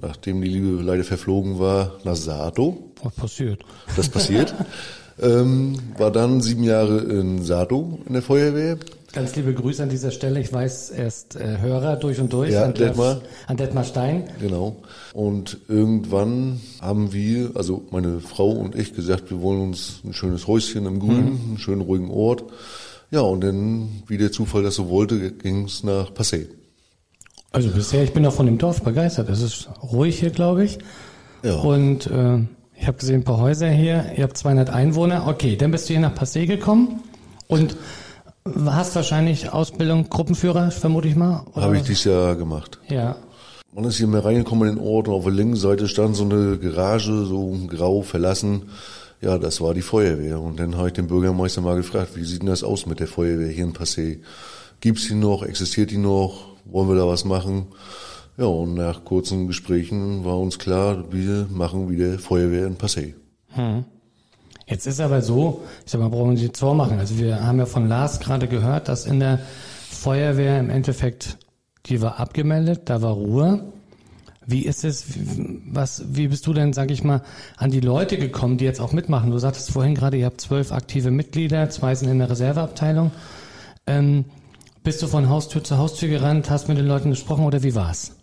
nachdem 0.00 0.40
die 0.40 0.48
Liebe 0.48 0.80
leider 0.80 1.02
verflogen 1.02 1.58
war, 1.58 1.98
nach 2.04 2.14
Sato. 2.14 2.92
Was 3.02 3.14
passiert? 3.14 3.64
Das 3.96 4.08
passiert. 4.08 4.54
ähm, 5.20 5.76
war 5.96 6.12
dann 6.12 6.40
sieben 6.40 6.62
Jahre 6.62 6.98
in 6.98 7.42
Sato 7.42 7.98
in 8.06 8.12
der 8.12 8.22
Feuerwehr. 8.22 8.78
Ganz 9.12 9.34
liebe 9.36 9.54
Grüße 9.54 9.82
an 9.82 9.88
dieser 9.88 10.10
Stelle. 10.10 10.38
Ich 10.38 10.52
weiß, 10.52 10.90
er 10.90 11.06
ist 11.06 11.34
äh, 11.34 11.58
Hörer 11.58 11.96
durch 11.96 12.20
und 12.20 12.30
durch. 12.30 12.52
Ja, 12.52 12.64
an, 12.64 12.74
Detmar. 12.74 13.22
an 13.46 13.56
Detmar 13.56 13.84
Stein. 13.84 14.24
Genau. 14.38 14.76
Und 15.14 15.58
irgendwann 15.66 16.60
haben 16.82 17.12
wir, 17.14 17.52
also 17.54 17.86
meine 17.90 18.20
Frau 18.20 18.50
und 18.50 18.74
ich 18.74 18.94
gesagt, 18.94 19.30
wir 19.30 19.40
wollen 19.40 19.62
uns 19.62 20.00
ein 20.04 20.12
schönes 20.12 20.46
Häuschen 20.46 20.84
im 20.84 21.00
Grünen, 21.00 21.24
mhm. 21.24 21.48
einen 21.48 21.58
schönen 21.58 21.80
ruhigen 21.80 22.10
Ort. 22.10 22.44
Ja, 23.10 23.20
und 23.20 23.40
dann, 23.40 23.88
wie 24.08 24.18
der 24.18 24.30
Zufall 24.30 24.62
das 24.62 24.74
so 24.74 24.90
wollte, 24.90 25.32
ging 25.32 25.64
es 25.64 25.82
nach 25.82 26.12
Passé. 26.12 26.48
Also 27.50 27.70
bisher, 27.70 28.02
ich 28.02 28.12
bin 28.12 28.26
auch 28.26 28.34
von 28.34 28.44
dem 28.44 28.58
Dorf 28.58 28.82
begeistert. 28.82 29.30
Es 29.30 29.40
ist 29.40 29.70
ruhig 29.82 30.20
hier, 30.20 30.30
glaube 30.30 30.64
ich. 30.64 30.78
Ja. 31.42 31.54
Und 31.54 32.08
äh, 32.08 32.40
ich 32.74 32.86
habe 32.86 32.98
gesehen, 32.98 33.22
ein 33.22 33.24
paar 33.24 33.40
Häuser 33.40 33.70
hier. 33.70 34.12
Ihr 34.16 34.24
habt 34.24 34.36
200 34.36 34.68
Einwohner. 34.68 35.26
Okay, 35.26 35.56
dann 35.56 35.70
bist 35.70 35.88
du 35.88 35.94
hier 35.94 36.00
nach 36.00 36.14
Passé 36.14 36.44
gekommen. 36.44 37.02
Und 37.46 37.74
hast 38.66 38.94
wahrscheinlich 38.94 39.52
Ausbildung 39.52 40.08
Gruppenführer, 40.08 40.70
vermute 40.70 41.08
ich 41.08 41.16
mal. 41.16 41.44
Habe 41.54 41.76
ich 41.76 41.82
dieses 41.82 42.04
Jahr 42.04 42.36
gemacht. 42.36 42.78
Ja. 42.88 43.16
Man 43.74 43.84
ist 43.84 43.98
hier 43.98 44.06
mehr 44.06 44.24
reingekommen 44.24 44.68
in 44.68 44.76
den 44.76 44.84
Ort 44.84 45.08
und 45.08 45.14
auf 45.14 45.24
der 45.24 45.32
linken 45.32 45.56
Seite 45.56 45.88
stand 45.88 46.16
so 46.16 46.24
eine 46.24 46.58
Garage, 46.58 47.26
so 47.26 47.56
grau 47.68 48.02
verlassen. 48.02 48.70
Ja, 49.20 49.38
das 49.38 49.60
war 49.60 49.74
die 49.74 49.82
Feuerwehr. 49.82 50.40
Und 50.40 50.58
dann 50.58 50.76
habe 50.76 50.88
ich 50.88 50.94
den 50.94 51.08
Bürgermeister 51.08 51.60
mal 51.60 51.76
gefragt, 51.76 52.10
wie 52.14 52.24
sieht 52.24 52.42
denn 52.42 52.48
das 52.48 52.62
aus 52.62 52.86
mit 52.86 53.00
der 53.00 53.08
Feuerwehr 53.08 53.48
hier 53.48 53.64
in 53.64 53.72
Passé? 53.72 54.18
Gibt's 54.80 55.08
die 55.08 55.14
noch? 55.14 55.42
Existiert 55.42 55.90
die 55.90 55.98
noch? 55.98 56.46
Wollen 56.64 56.88
wir 56.88 56.96
da 56.96 57.06
was 57.06 57.24
machen? 57.24 57.66
Ja, 58.36 58.46
und 58.46 58.74
nach 58.74 59.04
kurzen 59.04 59.48
Gesprächen 59.48 60.24
war 60.24 60.38
uns 60.38 60.58
klar, 60.58 61.04
wir 61.10 61.48
machen 61.50 61.90
wieder 61.90 62.18
Feuerwehr 62.18 62.66
in 62.66 62.78
Passé. 62.78 63.14
Hm. 63.48 63.84
Jetzt 64.68 64.86
ist 64.86 65.00
aber 65.00 65.22
so, 65.22 65.62
ich 65.84 65.90
sag 65.90 66.00
mal, 66.00 66.08
brauchen 66.10 66.26
wir 66.26 66.32
uns 66.32 66.42
jetzt 66.42 66.60
vormachen. 66.60 66.98
Also 66.98 67.18
wir 67.18 67.42
haben 67.42 67.58
ja 67.58 67.64
von 67.64 67.88
Lars 67.88 68.20
gerade 68.20 68.48
gehört, 68.48 68.88
dass 68.88 69.06
in 69.06 69.18
der 69.18 69.40
Feuerwehr 69.90 70.60
im 70.60 70.68
Endeffekt, 70.68 71.38
die 71.86 72.02
war 72.02 72.20
abgemeldet, 72.20 72.82
da 72.84 73.00
war 73.00 73.12
Ruhe. 73.12 73.72
Wie 74.46 74.62
ist 74.64 74.84
es, 74.84 75.06
was, 75.70 76.04
wie 76.08 76.28
bist 76.28 76.46
du 76.46 76.52
denn, 76.52 76.74
sag 76.74 76.90
ich 76.90 77.02
mal, 77.02 77.22
an 77.56 77.70
die 77.70 77.80
Leute 77.80 78.18
gekommen, 78.18 78.58
die 78.58 78.66
jetzt 78.66 78.80
auch 78.80 78.92
mitmachen? 78.92 79.30
Du 79.30 79.38
sagtest 79.38 79.70
vorhin 79.70 79.94
gerade, 79.94 80.18
ihr 80.18 80.26
habt 80.26 80.40
zwölf 80.40 80.70
aktive 80.70 81.10
Mitglieder, 81.10 81.70
zwei 81.70 81.94
sind 81.94 82.10
in 82.10 82.18
der 82.18 82.30
Reserveabteilung. 82.30 83.10
Ähm, 83.86 84.26
bist 84.84 85.02
du 85.02 85.06
von 85.06 85.30
Haustür 85.30 85.64
zu 85.64 85.78
Haustür 85.78 86.10
gerannt, 86.10 86.50
hast 86.50 86.68
mit 86.68 86.76
den 86.78 86.86
Leuten 86.86 87.10
gesprochen 87.10 87.46
oder 87.46 87.62
wie 87.62 87.74
war's? 87.74 88.17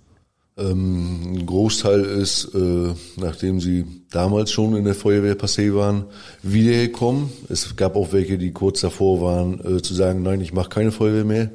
Ähm, 0.57 1.33
ein 1.33 1.45
Großteil 1.45 2.05
ist, 2.05 2.45
äh, 2.55 2.93
nachdem 3.17 3.59
sie 3.59 3.85
damals 4.09 4.51
schon 4.51 4.75
in 4.75 4.85
der 4.85 4.95
Feuerwehr 4.95 5.37
passé 5.37 5.75
waren, 5.75 6.05
wiedergekommen. 6.43 7.29
Es 7.49 7.75
gab 7.75 7.97
auch 7.97 8.13
welche, 8.13 8.37
die 8.37 8.51
kurz 8.51 8.79
davor 8.81 9.21
waren, 9.21 9.59
äh, 9.59 9.81
zu 9.81 9.93
sagen, 9.93 10.23
nein, 10.23 10.39
ich 10.39 10.53
mache 10.53 10.69
keine 10.69 10.91
Feuerwehr 10.93 11.25
mehr. 11.25 11.51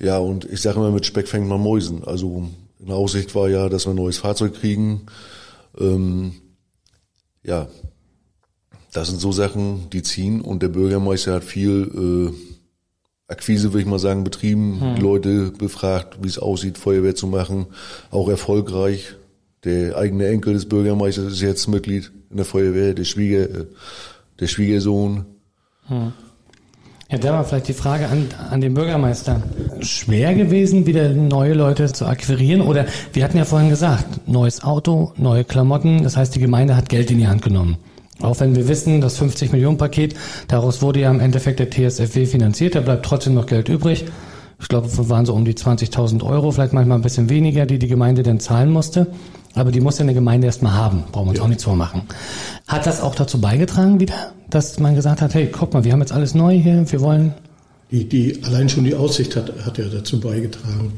Ja, 0.00 0.18
und 0.18 0.44
ich 0.46 0.60
sage 0.60 0.78
immer, 0.78 0.90
mit 0.90 1.06
Speck 1.06 1.28
fängt 1.28 1.46
man 1.46 1.60
Mäusen. 1.60 2.02
Also 2.02 2.48
in 2.80 2.90
Aussicht 2.90 3.36
war 3.36 3.48
ja, 3.48 3.68
dass 3.68 3.86
wir 3.86 3.92
ein 3.92 3.96
neues 3.96 4.18
Fahrzeug 4.18 4.54
kriegen. 4.54 5.06
Ähm, 5.78 6.32
ja, 7.44 7.68
das 8.92 9.08
sind 9.08 9.20
so 9.20 9.30
Sachen, 9.30 9.88
die 9.90 10.02
ziehen 10.02 10.40
und 10.40 10.62
der 10.62 10.68
Bürgermeister 10.68 11.34
hat 11.34 11.44
viel 11.44 12.32
äh, 12.34 12.51
Akquise, 13.32 13.72
würde 13.72 13.80
ich 13.82 13.86
mal 13.86 13.98
sagen, 13.98 14.24
betrieben, 14.24 14.80
hm. 14.80 15.02
Leute 15.02 15.50
befragt, 15.50 16.18
wie 16.22 16.28
es 16.28 16.38
aussieht, 16.38 16.78
Feuerwehr 16.78 17.14
zu 17.14 17.26
machen. 17.26 17.66
Auch 18.10 18.28
erfolgreich. 18.28 19.14
Der 19.64 19.96
eigene 19.96 20.26
Enkel 20.28 20.54
des 20.54 20.68
Bürgermeisters 20.68 21.32
ist 21.32 21.40
jetzt 21.40 21.68
Mitglied 21.68 22.10
in 22.30 22.36
der 22.36 22.46
Feuerwehr, 22.46 22.94
der 22.94 23.04
Schwieger, 23.04 23.42
äh, 23.42 23.66
der 24.40 24.46
Schwiegersohn. 24.46 25.24
Hm. 25.86 26.12
Ja, 27.12 27.18
da 27.18 27.32
war 27.34 27.44
vielleicht 27.44 27.68
die 27.68 27.74
Frage 27.74 28.08
an, 28.08 28.28
an 28.50 28.62
den 28.62 28.72
Bürgermeister. 28.72 29.42
Schwer 29.80 30.34
gewesen, 30.34 30.86
wieder 30.86 31.10
neue 31.10 31.52
Leute 31.52 31.92
zu 31.92 32.06
akquirieren? 32.06 32.62
Oder 32.62 32.86
wir 33.12 33.22
hatten 33.22 33.36
ja 33.36 33.44
vorhin 33.44 33.68
gesagt, 33.68 34.26
neues 34.26 34.64
Auto, 34.64 35.12
neue 35.18 35.44
Klamotten, 35.44 36.04
das 36.04 36.16
heißt, 36.16 36.34
die 36.34 36.40
Gemeinde 36.40 36.74
hat 36.74 36.88
Geld 36.88 37.10
in 37.10 37.18
die 37.18 37.28
Hand 37.28 37.42
genommen. 37.42 37.76
Auch 38.22 38.40
wenn 38.40 38.54
wir 38.54 38.68
wissen, 38.68 39.00
das 39.00 39.18
50 39.18 39.52
Millionen 39.52 39.78
Paket, 39.78 40.14
daraus 40.48 40.80
wurde 40.80 41.00
ja 41.00 41.10
im 41.10 41.20
Endeffekt 41.20 41.58
der 41.58 41.70
TSFW 41.70 42.26
finanziert, 42.26 42.74
da 42.74 42.80
bleibt 42.80 43.04
trotzdem 43.04 43.34
noch 43.34 43.46
Geld 43.46 43.68
übrig. 43.68 44.04
Ich 44.60 44.68
glaube, 44.68 44.86
es 44.86 45.08
waren 45.08 45.26
so 45.26 45.34
um 45.34 45.44
die 45.44 45.54
20.000 45.54 46.22
Euro, 46.24 46.52
vielleicht 46.52 46.72
manchmal 46.72 46.98
ein 46.98 47.02
bisschen 47.02 47.28
weniger, 47.28 47.66
die 47.66 47.80
die 47.80 47.88
Gemeinde 47.88 48.22
dann 48.22 48.38
zahlen 48.38 48.70
musste. 48.70 49.08
Aber 49.54 49.72
die 49.72 49.80
muss 49.80 49.98
ja 49.98 50.04
eine 50.04 50.14
Gemeinde 50.14 50.46
erstmal 50.46 50.72
haben, 50.72 51.04
brauchen 51.10 51.26
wir 51.26 51.30
uns 51.30 51.38
ja. 51.38 51.44
auch 51.44 51.48
nichts 51.48 51.64
vormachen. 51.64 52.02
Hat 52.68 52.86
das 52.86 53.00
auch 53.00 53.14
dazu 53.14 53.40
beigetragen 53.40 54.00
wieder, 54.00 54.32
dass 54.48 54.78
man 54.78 54.94
gesagt 54.94 55.20
hat, 55.20 55.34
hey, 55.34 55.50
guck 55.50 55.74
mal, 55.74 55.84
wir 55.84 55.92
haben 55.92 56.00
jetzt 56.00 56.12
alles 56.12 56.34
neu 56.34 56.56
hier, 56.56 56.90
wir 56.90 57.00
wollen... 57.00 57.34
Die, 57.90 58.08
die, 58.08 58.42
allein 58.44 58.68
schon 58.68 58.84
die 58.84 58.94
Aussicht 58.94 59.36
hat, 59.36 59.52
hat 59.66 59.76
ja 59.76 59.84
dazu 59.86 60.18
beigetragen. 60.18 60.92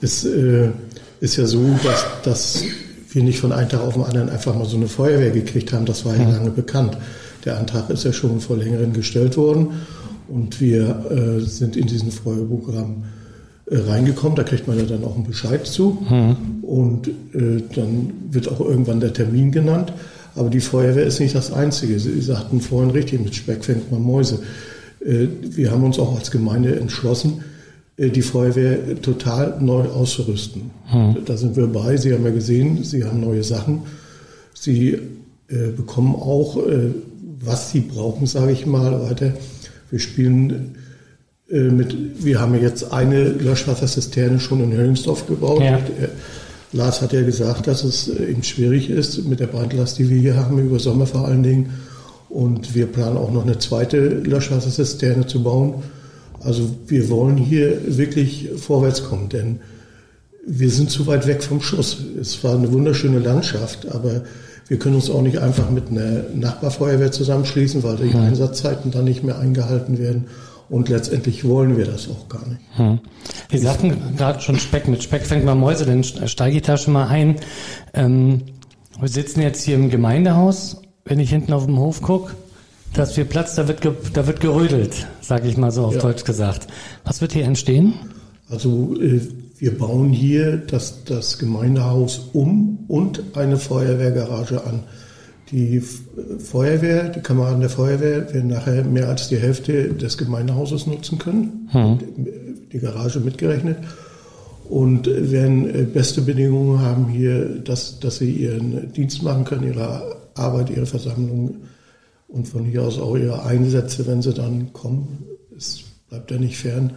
Es 0.00 0.24
äh, 0.24 0.70
ist 1.18 1.36
ja 1.36 1.46
so, 1.46 1.64
dass, 1.82 2.06
dass 2.22 2.64
wir 3.10 3.22
nicht 3.22 3.40
von 3.40 3.52
einem 3.52 3.68
Tag 3.68 3.80
auf 3.80 3.94
den 3.94 4.04
anderen 4.04 4.28
einfach 4.28 4.54
mal 4.54 4.66
so 4.66 4.76
eine 4.76 4.88
Feuerwehr 4.88 5.30
gekriegt 5.30 5.72
haben. 5.72 5.86
Das 5.86 6.04
war 6.04 6.16
ja, 6.16 6.28
lange 6.28 6.50
bekannt. 6.50 6.96
Der 7.44 7.58
Antrag 7.58 7.88
ist 7.90 8.04
ja 8.04 8.12
schon 8.12 8.40
vor 8.40 8.56
längerem 8.56 8.92
gestellt 8.92 9.36
worden 9.36 9.68
und 10.28 10.60
wir 10.60 11.06
äh, 11.10 11.40
sind 11.40 11.76
in 11.76 11.86
diesen 11.86 12.10
Feuerwehrprogramm 12.10 13.04
äh, 13.66 13.78
reingekommen. 13.78 14.36
Da 14.36 14.42
kriegt 14.42 14.68
man 14.68 14.78
ja 14.78 14.84
dann 14.84 15.04
auch 15.04 15.14
einen 15.14 15.24
Bescheid 15.24 15.66
zu 15.66 16.06
mhm. 16.08 16.36
und 16.62 17.08
äh, 17.08 17.62
dann 17.74 18.12
wird 18.30 18.48
auch 18.48 18.60
irgendwann 18.60 19.00
der 19.00 19.12
Termin 19.12 19.52
genannt. 19.52 19.92
Aber 20.34 20.50
die 20.50 20.60
Feuerwehr 20.60 21.04
ist 21.04 21.20
nicht 21.20 21.34
das 21.34 21.52
Einzige. 21.52 21.98
Sie 21.98 22.20
sagten 22.20 22.60
vorhin 22.60 22.90
richtig, 22.90 23.20
mit 23.20 23.34
Speck 23.34 23.64
fängt 23.64 23.90
man 23.90 24.02
Mäuse. 24.02 24.40
Äh, 25.04 25.28
wir 25.42 25.70
haben 25.70 25.84
uns 25.84 25.98
auch 25.98 26.16
als 26.16 26.30
Gemeinde 26.30 26.78
entschlossen, 26.78 27.44
die 27.98 28.22
Feuerwehr 28.22 29.02
total 29.02 29.58
neu 29.60 29.88
auszurüsten. 29.88 30.70
Hm. 30.86 31.16
Da 31.24 31.36
sind 31.36 31.56
wir 31.56 31.66
bei. 31.66 31.96
Sie 31.96 32.14
haben 32.14 32.24
ja 32.24 32.30
gesehen, 32.30 32.84
Sie 32.84 33.04
haben 33.04 33.20
neue 33.20 33.42
Sachen. 33.42 33.82
Sie 34.54 34.92
äh, 35.48 35.70
bekommen 35.76 36.14
auch, 36.14 36.56
äh, 36.58 36.92
was 37.40 37.72
Sie 37.72 37.80
brauchen, 37.80 38.26
sage 38.26 38.52
ich 38.52 38.66
mal, 38.66 39.02
weiter. 39.02 39.32
Wir 39.90 39.98
spielen 39.98 40.76
äh, 41.50 41.70
mit, 41.70 42.24
wir 42.24 42.40
haben 42.40 42.60
jetzt 42.60 42.92
eine 42.92 43.24
Löschwasserzisterne 43.30 44.38
schon 44.38 44.62
in 44.62 44.76
Höllingsdorf 44.76 45.26
gebaut. 45.26 45.60
Ja. 45.60 45.78
Äh, 45.78 46.08
Lars 46.72 47.02
hat 47.02 47.12
ja 47.12 47.22
gesagt, 47.22 47.66
dass 47.66 47.82
es 47.82 48.08
äh, 48.08 48.30
eben 48.30 48.44
schwierig 48.44 48.90
ist 48.90 49.26
mit 49.26 49.40
der 49.40 49.46
Brandlast, 49.48 49.98
die 49.98 50.08
wir 50.08 50.20
hier 50.20 50.36
haben, 50.36 50.58
über 50.60 50.78
Sommer 50.78 51.06
vor 51.06 51.26
allen 51.26 51.42
Dingen. 51.42 51.70
Und 52.28 52.74
wir 52.76 52.86
planen 52.86 53.16
auch 53.16 53.32
noch 53.32 53.44
eine 53.44 53.58
zweite 53.58 53.98
Löschwasserzisterne 53.98 55.26
zu 55.26 55.42
bauen 55.42 55.82
also 56.44 56.70
wir 56.86 57.08
wollen 57.10 57.36
hier 57.36 57.96
wirklich 57.96 58.48
vorwärts 58.56 59.04
kommen, 59.04 59.28
denn 59.28 59.60
wir 60.46 60.70
sind 60.70 60.90
zu 60.90 61.06
weit 61.06 61.26
weg 61.26 61.42
vom 61.42 61.60
Schuss. 61.60 61.98
Es 62.20 62.42
war 62.42 62.54
eine 62.54 62.72
wunderschöne 62.72 63.18
Landschaft, 63.18 63.86
aber 63.92 64.22
wir 64.68 64.78
können 64.78 64.96
uns 64.96 65.10
auch 65.10 65.22
nicht 65.22 65.38
einfach 65.38 65.70
mit 65.70 65.90
einer 65.90 66.24
Nachbarfeuerwehr 66.34 67.12
zusammenschließen, 67.12 67.82
weil 67.82 67.96
die 67.96 68.12
hm. 68.12 68.20
Einsatzzeiten 68.20 68.90
dann 68.90 69.04
nicht 69.04 69.24
mehr 69.24 69.38
eingehalten 69.38 69.98
werden. 69.98 70.26
Und 70.70 70.90
letztendlich 70.90 71.44
wollen 71.48 71.78
wir 71.78 71.86
das 71.86 72.08
auch 72.08 72.28
gar 72.28 72.46
nicht. 72.46 72.60
Hm. 72.76 73.00
Sie 73.50 73.58
sagten 73.58 73.96
gerade 74.18 74.40
schon 74.42 74.58
Speck. 74.58 74.86
Mit 74.86 75.02
Speck 75.02 75.24
fängt 75.24 75.46
man 75.46 75.58
Mäuse, 75.58 75.86
dann 75.86 76.04
steige 76.04 76.56
ich 76.56 76.62
da 76.62 76.76
schon 76.76 76.92
mal 76.92 77.08
ein. 77.08 77.36
Ähm, 77.94 78.42
wir 79.00 79.08
sitzen 79.08 79.40
jetzt 79.40 79.62
hier 79.62 79.76
im 79.76 79.88
Gemeindehaus. 79.88 80.82
Wenn 81.06 81.20
ich 81.20 81.30
hinten 81.30 81.54
auf 81.54 81.64
dem 81.64 81.78
Hof 81.78 82.02
gucke, 82.02 82.34
dass 82.94 83.16
wir 83.16 83.24
Platz, 83.24 83.54
da 83.54 83.68
wird, 83.68 83.80
da 84.12 84.26
wird 84.26 84.40
gerödelt, 84.40 85.06
sage 85.20 85.48
ich 85.48 85.56
mal 85.56 85.70
so 85.70 85.84
auf 85.84 85.94
ja. 85.94 86.00
Deutsch 86.00 86.24
gesagt. 86.24 86.66
Was 87.04 87.20
wird 87.20 87.32
hier 87.32 87.44
entstehen? 87.44 87.94
Also 88.50 88.94
äh, 89.00 89.20
wir 89.58 89.76
bauen 89.76 90.10
hier 90.10 90.56
das, 90.56 91.04
das 91.04 91.38
Gemeindehaus 91.38 92.30
um 92.32 92.84
und 92.88 93.22
eine 93.36 93.56
Feuerwehrgarage 93.56 94.64
an. 94.64 94.84
Die 95.50 95.80
Feuerwehr, 95.80 97.08
die 97.08 97.20
Kameraden 97.20 97.60
der 97.60 97.70
Feuerwehr 97.70 98.32
werden 98.34 98.50
nachher 98.50 98.84
mehr 98.84 99.08
als 99.08 99.28
die 99.28 99.38
Hälfte 99.38 99.94
des 99.94 100.18
Gemeindehauses 100.18 100.86
nutzen 100.86 101.18
können, 101.18 101.68
hm. 101.72 101.98
die 102.70 102.78
Garage 102.78 103.20
mitgerechnet, 103.20 103.78
und 104.68 105.06
werden 105.06 105.74
äh, 105.74 105.82
beste 105.84 106.20
Bedingungen 106.20 106.80
haben 106.80 107.08
hier, 107.08 107.46
dass, 107.64 107.98
dass 108.00 108.18
sie 108.18 108.30
ihren 108.30 108.92
Dienst 108.92 109.22
machen 109.22 109.44
können, 109.44 109.66
ihre 109.66 110.16
Arbeit, 110.34 110.68
ihre 110.70 110.84
Versammlung 110.86 111.56
und 112.28 112.46
von 112.46 112.64
hier 112.64 112.84
aus 112.84 112.98
auch 112.98 113.16
ihre 113.16 113.42
Einsätze, 113.42 114.06
wenn 114.06 114.22
sie 114.22 114.34
dann 114.34 114.72
kommen, 114.72 115.24
es 115.56 115.80
bleibt 116.08 116.30
ja 116.30 116.38
nicht 116.38 116.58
fern, 116.58 116.92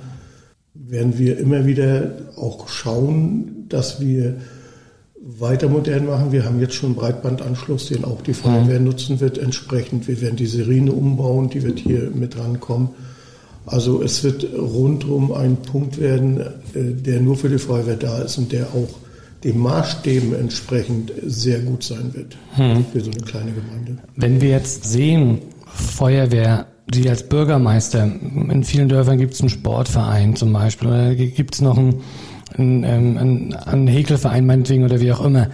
werden 0.74 1.18
wir 1.18 1.38
immer 1.40 1.66
wieder 1.66 2.12
auch 2.36 2.68
schauen, 2.68 3.66
dass 3.70 4.00
wir 4.00 4.36
weiter 5.22 5.70
modern 5.70 6.08
machen. 6.08 6.32
Wir 6.32 6.46
haben 6.46 6.60
jetzt 6.60 6.74
schon 6.74 6.92
einen 6.92 6.96
Breitbandanschluss, 6.96 7.88
den 7.88 8.06
auch 8.06 8.22
die 8.22 8.34
Feuerwehr 8.34 8.80
mhm. 8.80 8.86
nutzen 8.86 9.20
wird 9.20 9.38
entsprechend. 9.38 10.08
Wir 10.08 10.20
werden 10.22 10.36
die 10.36 10.48
Serine 10.48 10.92
umbauen, 10.92 11.50
die 11.50 11.64
wird 11.64 11.80
hier 11.80 12.12
mit 12.14 12.38
rankommen. 12.38 12.90
Also 13.66 14.02
es 14.02 14.24
wird 14.24 14.48
rundum 14.54 15.32
ein 15.32 15.58
Punkt 15.58 16.00
werden, 16.00 16.40
äh, 16.40 16.94
der 16.94 17.22
nur 17.22 17.38
für 17.38 17.50
die 17.50 17.60
Feuerwehr 17.60 17.96
da 17.96 18.22
ist 18.22 18.38
und 18.38 18.52
der 18.52 18.68
auch 18.68 19.01
den 19.44 19.58
Maßstäben 19.60 20.36
entsprechend 20.36 21.12
sehr 21.24 21.60
gut 21.60 21.84
sein 21.84 22.14
wird 22.14 22.38
hm. 22.56 22.86
für 22.92 23.02
so 23.02 23.12
eine 23.12 23.22
kleine 23.22 23.52
Gemeinde. 23.52 23.98
Wenn 24.16 24.42
wir 24.42 24.50
jetzt 24.50 24.84
sehen, 24.84 25.40
Feuerwehr, 25.66 26.68
Sie 26.94 27.10
als 27.10 27.24
Bürgermeister, 27.24 28.04
in 28.04 28.64
vielen 28.64 28.90
Dörfern 28.90 29.18
gibt 29.18 29.34
es 29.34 29.40
einen 29.40 29.50
Sportverein 29.50 30.36
zum 30.36 30.52
Beispiel 30.52 30.90
oder 30.90 31.16
gibt 31.16 31.56
es 31.56 31.62
noch 31.62 31.78
einen, 31.78 32.02
einen, 32.58 32.84
ähm, 32.84 33.18
einen, 33.18 33.54
einen 33.54 33.88
Häkelverein 33.88 34.46
meinetwegen 34.46 34.84
oder 34.84 35.00
wie 35.00 35.12
auch 35.14 35.24
immer. 35.24 35.48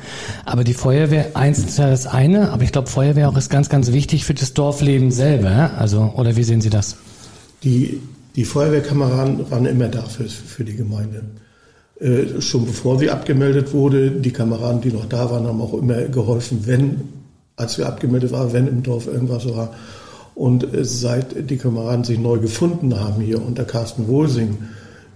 Aber 0.46 0.64
die 0.64 0.74
Feuerwehr, 0.74 1.36
eins 1.36 1.60
ist 1.60 1.78
ja 1.78 1.90
das 1.90 2.08
eine, 2.08 2.50
aber 2.52 2.64
ich 2.64 2.72
glaube 2.72 2.88
Feuerwehr 2.88 3.30
auch 3.30 3.38
ist 3.38 3.50
ganz, 3.50 3.70
ganz 3.70 3.92
wichtig 3.92 4.26
für 4.26 4.34
das 4.34 4.54
Dorfleben 4.54 5.12
selber. 5.12 5.74
Also, 5.78 6.14
oder 6.16 6.36
wie 6.36 6.44
sehen 6.44 6.62
Sie 6.62 6.72
das? 6.72 6.98
Die, 7.64 8.02
die 8.36 8.46
Feuerwehrkameraden 8.46 9.52
waren 9.52 9.66
immer 9.68 9.90
da 9.90 10.02
für, 10.04 10.26
für 10.26 10.64
die 10.64 10.76
Gemeinde. 10.76 11.24
Äh, 12.00 12.42
schon 12.42 12.66
bevor 12.66 13.00
sie 13.00 13.10
abgemeldet 13.10 13.74
wurde. 13.74 14.12
Die 14.12 14.32
Kameraden, 14.32 14.82
die 14.82 14.92
noch 14.92 15.06
da 15.06 15.32
waren, 15.32 15.48
haben 15.48 15.62
auch 15.62 15.74
immer 15.74 16.04
geholfen, 16.04 16.62
wenn, 16.66 17.02
als 17.56 17.80
wir 17.80 17.88
abgemeldet 17.88 18.32
waren, 18.32 18.54
wenn 18.54 18.68
im 18.68 18.84
Dorf 18.84 19.08
irgendwas 19.08 19.48
war. 19.50 19.74
Und 20.36 20.76
äh, 20.76 20.86
seit 20.86 21.50
die 21.50 21.58
Kameraden 21.58 22.04
sich 22.04 22.20
neu 22.20 22.38
gefunden 22.38 23.00
haben 23.00 23.22
hier 23.22 23.44
unter 23.44 23.64
Carsten 23.64 24.08
Wohlsing, 24.08 24.58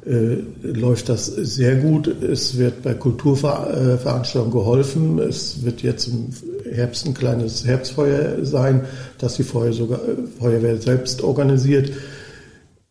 äh, 0.07 0.37
läuft 0.63 1.09
das 1.09 1.27
sehr 1.27 1.75
gut. 1.75 2.07
Es 2.07 2.57
wird 2.57 2.81
bei 2.81 2.95
Kulturveranstaltungen 2.95 4.51
geholfen. 4.51 5.19
Es 5.19 5.63
wird 5.63 5.83
jetzt 5.83 6.07
im 6.07 6.29
Herbst 6.73 7.05
ein 7.05 7.13
kleines 7.13 7.63
Herbstfeuer 7.63 8.43
sein, 8.43 8.85
das 9.19 9.35
die 9.35 9.43
Feuer 9.43 9.71
sogar, 9.71 9.99
Feuerwehr 10.39 10.77
selbst 10.77 11.21
organisiert. 11.21 11.91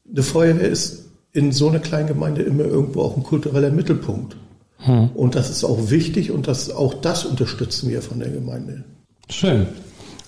Eine 0.09 0.23
Feuerwehr 0.23 0.69
ist 0.69 1.10
in 1.33 1.53
so 1.53 1.69
einer 1.69 1.79
kleinen 1.79 2.09
Gemeinde 2.09 2.43
immer 2.43 2.65
irgendwo 2.65 3.03
auch 3.03 3.17
ein 3.17 3.23
kultureller 3.23 3.71
Mittelpunkt. 3.71 4.37
Hm. 4.79 5.11
Und 5.15 5.35
das 5.35 5.51
ist 5.51 5.65
auch 5.65 5.91
wichtig 5.91 6.31
und 6.31 6.49
das, 6.49 6.71
auch 6.71 6.95
das 6.95 7.25
unterstützen 7.25 7.91
wir 7.91 8.03
von 8.03 8.19
der 8.19 8.31
Gemeinde. 8.31 8.85
Schön. 9.29 9.67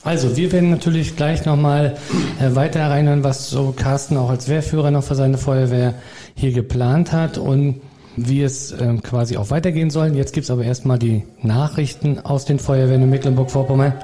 Also, 0.05 0.37
wir 0.37 0.51
werden 0.51 0.71
natürlich 0.71 1.15
gleich 1.17 1.45
nochmal 1.45 1.97
äh, 2.41 2.55
weiter 2.57 2.91
reinhören, 2.91 3.23
was 3.23 3.51
so 3.51 3.73
Carsten 3.77 4.17
auch 4.17 4.31
als 4.31 4.49
Wehrführer 4.49 4.91
noch 4.91 5.05
für 5.05 5.15
seine 5.15 5.39
Feuerwehr 5.39 5.95
hier 6.35 6.53
geplant 6.53 7.13
hat 7.13 7.39
und 7.39 7.81
wie 8.17 8.43
es 8.43 8.73
äh, 8.73 8.97
quasi 9.03 9.37
auch 9.37 9.51
weitergehen 9.51 9.91
soll. 9.91 10.15
Jetzt 10.17 10.33
gibt's 10.33 10.51
aber 10.51 10.65
erstmal 10.65 10.99
die 10.99 11.23
Nachrichten 11.41 12.19
aus 12.19 12.45
den 12.45 12.59
Feuerwehren 12.59 13.03
in 13.03 13.11
Mecklenburg-Vorpommern. 13.11 13.95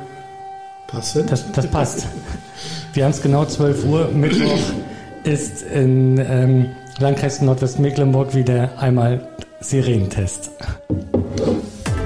Passt 0.87 1.17
das? 1.17 1.53
Das 1.53 1.67
passt. 1.67 2.07
Wir 2.95 3.05
haben 3.05 3.11
es 3.11 3.21
genau 3.21 3.45
12 3.45 3.85
Uhr. 3.85 4.09
Mittwoch 4.15 4.59
ist 5.25 5.63
in 5.63 6.19
ähm, 6.19 6.67
Landkreis 7.01 7.41
Nordwestmecklenburg 7.41 8.35
wieder 8.35 8.77
einmal 8.77 9.29
Sirenentest. 9.61 10.51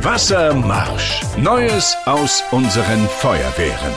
Wassermarsch. 0.03 1.23
Neues 1.39 1.97
aus 2.05 2.45
unseren 2.51 3.09
Feuerwehren. 3.09 3.93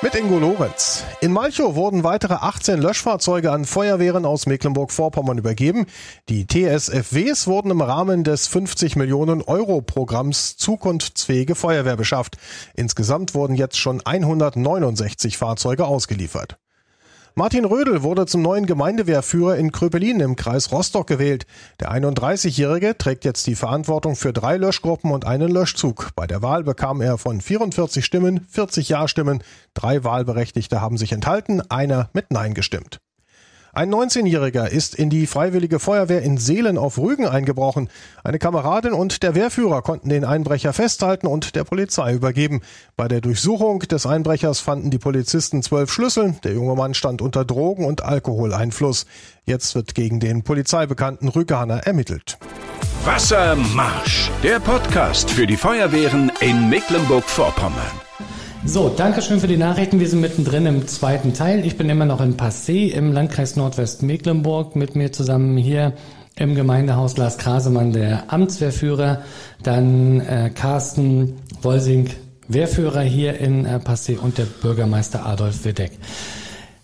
Mit 0.00 0.14
Ingo 0.14 0.38
Lorenz. 0.38 1.04
In 1.20 1.30
Malchow 1.30 1.74
wurden 1.74 2.04
weitere 2.04 2.34
18 2.34 2.80
Löschfahrzeuge 2.80 3.52
an 3.52 3.66
Feuerwehren 3.66 4.24
aus 4.24 4.46
Mecklenburg-Vorpommern 4.46 5.36
übergeben. 5.36 5.84
Die 6.30 6.46
TSFWs 6.46 7.46
wurden 7.46 7.70
im 7.70 7.82
Rahmen 7.82 8.24
des 8.24 8.46
50 8.46 8.96
Millionen 8.96 9.42
Euro 9.42 9.82
Programms 9.82 10.56
Zukunftsfähige 10.56 11.54
Feuerwehr 11.54 11.96
beschafft. 11.96 12.38
Insgesamt 12.74 13.34
wurden 13.34 13.56
jetzt 13.56 13.78
schon 13.78 14.00
169 14.04 15.36
Fahrzeuge 15.36 15.84
ausgeliefert. 15.84 16.56
Martin 17.36 17.64
Rödel 17.64 18.04
wurde 18.04 18.26
zum 18.26 18.42
neuen 18.42 18.64
Gemeindewehrführer 18.64 19.56
in 19.56 19.72
Kröpelin 19.72 20.20
im 20.20 20.36
Kreis 20.36 20.70
Rostock 20.70 21.08
gewählt. 21.08 21.46
Der 21.80 21.90
31-Jährige 21.90 22.96
trägt 22.96 23.24
jetzt 23.24 23.48
die 23.48 23.56
Verantwortung 23.56 24.14
für 24.14 24.32
drei 24.32 24.56
Löschgruppen 24.56 25.10
und 25.10 25.24
einen 25.24 25.50
Löschzug. 25.50 26.10
Bei 26.14 26.28
der 26.28 26.42
Wahl 26.42 26.62
bekam 26.62 27.00
er 27.00 27.18
von 27.18 27.40
44 27.40 28.04
Stimmen 28.04 28.46
40 28.48 28.88
Ja-Stimmen. 28.88 29.42
Drei 29.74 30.04
Wahlberechtigte 30.04 30.80
haben 30.80 30.96
sich 30.96 31.10
enthalten, 31.10 31.60
einer 31.68 32.08
mit 32.12 32.30
Nein 32.30 32.54
gestimmt. 32.54 33.00
Ein 33.76 33.92
19-Jähriger 33.92 34.68
ist 34.68 34.94
in 34.94 35.10
die 35.10 35.26
Freiwillige 35.26 35.80
Feuerwehr 35.80 36.22
in 36.22 36.38
Seelen 36.38 36.78
auf 36.78 36.96
Rügen 36.96 37.26
eingebrochen. 37.26 37.88
Eine 38.22 38.38
Kameradin 38.38 38.92
und 38.92 39.24
der 39.24 39.34
Wehrführer 39.34 39.82
konnten 39.82 40.10
den 40.10 40.24
Einbrecher 40.24 40.72
festhalten 40.72 41.26
und 41.26 41.56
der 41.56 41.64
Polizei 41.64 42.12
übergeben. 42.12 42.60
Bei 42.96 43.08
der 43.08 43.20
Durchsuchung 43.20 43.80
des 43.80 44.06
Einbrechers 44.06 44.60
fanden 44.60 44.90
die 44.90 44.98
Polizisten 44.98 45.60
zwölf 45.60 45.90
Schlüssel. 45.90 46.36
Der 46.44 46.52
junge 46.52 46.76
Mann 46.76 46.94
stand 46.94 47.20
unter 47.20 47.44
Drogen- 47.44 47.84
und 47.84 48.04
Alkoholeinfluss. 48.04 49.06
Jetzt 49.44 49.74
wird 49.74 49.96
gegen 49.96 50.20
den 50.20 50.44
Polizeibekannten 50.44 51.26
Rüganer 51.26 51.78
ermittelt. 51.78 52.38
Wassermarsch, 53.04 54.30
der 54.44 54.60
Podcast 54.60 55.28
für 55.28 55.48
die 55.48 55.56
Feuerwehren 55.56 56.30
in 56.40 56.68
Mecklenburg-Vorpommern. 56.68 58.04
So, 58.66 58.88
danke 58.88 59.20
schön 59.20 59.40
für 59.40 59.46
die 59.46 59.58
Nachrichten. 59.58 60.00
Wir 60.00 60.08
sind 60.08 60.22
mittendrin 60.22 60.64
im 60.64 60.88
zweiten 60.88 61.34
Teil. 61.34 61.66
Ich 61.66 61.76
bin 61.76 61.90
immer 61.90 62.06
noch 62.06 62.22
in 62.22 62.38
Passé 62.38 62.90
im 62.90 63.12
Landkreis 63.12 63.56
Nordwestmecklenburg. 63.56 64.74
Mit 64.74 64.96
mir 64.96 65.12
zusammen 65.12 65.58
hier 65.58 65.92
im 66.36 66.54
Gemeindehaus 66.54 67.18
Lars 67.18 67.36
Krasemann, 67.36 67.92
der 67.92 68.32
Amtswehrführer. 68.32 69.22
Dann 69.62 70.20
äh, 70.20 70.50
Carsten 70.52 71.34
Wolsing, 71.60 72.08
Wehrführer 72.48 73.02
hier 73.02 73.38
in 73.38 73.66
äh, 73.66 73.80
Passé 73.84 74.18
und 74.18 74.38
der 74.38 74.46
Bürgermeister 74.46 75.26
Adolf 75.26 75.66
Wedeck. 75.66 75.92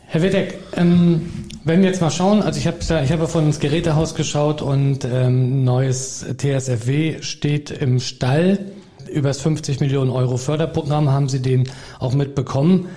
Herr 0.07 0.21
Wedeck, 0.21 0.59
ähm, 0.77 1.31
wenn 1.65 1.81
wir 1.81 1.89
jetzt 1.89 2.03
mal 2.03 2.11
schauen, 2.11 2.43
also 2.43 2.59
ich 2.59 2.67
habe 2.67 2.79
ich 2.81 3.13
hab 3.13 3.21
ja 3.21 3.27
von 3.27 3.47
ins 3.47 3.59
Gerätehaus 3.59 4.15
geschaut 4.15 4.61
und 4.61 5.07
ähm, 5.07 5.65
neues 5.65 6.27
TSFW 6.37 7.23
steht 7.23 7.71
im 7.71 8.01
Stall 8.01 8.59
über 9.09 9.29
das 9.29 9.41
50 9.41 9.81
Millionen 9.81 10.11
Euro 10.11 10.37
Förderprogramm 10.37 11.11
haben 11.11 11.29
Sie 11.29 11.41
den 11.41 11.69
auch 11.99 12.15
mitbekommen. 12.15 12.89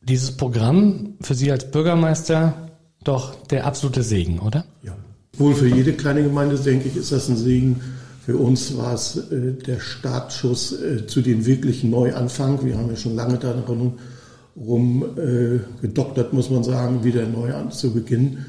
Dieses 0.00 0.36
Programm 0.36 1.14
für 1.20 1.34
Sie 1.34 1.50
als 1.50 1.70
Bürgermeister 1.70 2.70
doch 3.04 3.34
der 3.46 3.66
absolute 3.66 4.02
Segen, 4.02 4.38
oder? 4.38 4.64
Ja. 4.82 4.96
Wohl 5.38 5.54
für 5.54 5.68
jede 5.68 5.92
kleine 5.92 6.22
Gemeinde, 6.22 6.56
denke 6.56 6.88
ich, 6.88 6.96
ist 6.96 7.12
das 7.12 7.28
ein 7.28 7.36
Segen. 7.36 7.80
Für 8.24 8.38
uns 8.38 8.76
war 8.76 8.94
es 8.94 9.16
äh, 9.30 9.52
der 9.52 9.78
Startschuss 9.78 10.72
äh, 10.72 11.06
zu 11.06 11.20
dem 11.20 11.46
wirklichen 11.46 11.90
Neuanfang. 11.90 12.64
Wir 12.64 12.76
haben 12.76 12.88
ja 12.88 12.96
schon 12.96 13.14
lange 13.14 13.38
daran 13.38 13.94
rum 14.56 15.04
äh, 15.16 15.60
gedoktert, 15.82 16.32
muss 16.32 16.50
man 16.50 16.64
sagen, 16.64 17.04
wieder 17.04 17.26
neu 17.26 17.52
zu 17.70 17.92
beginnen. 17.92 18.46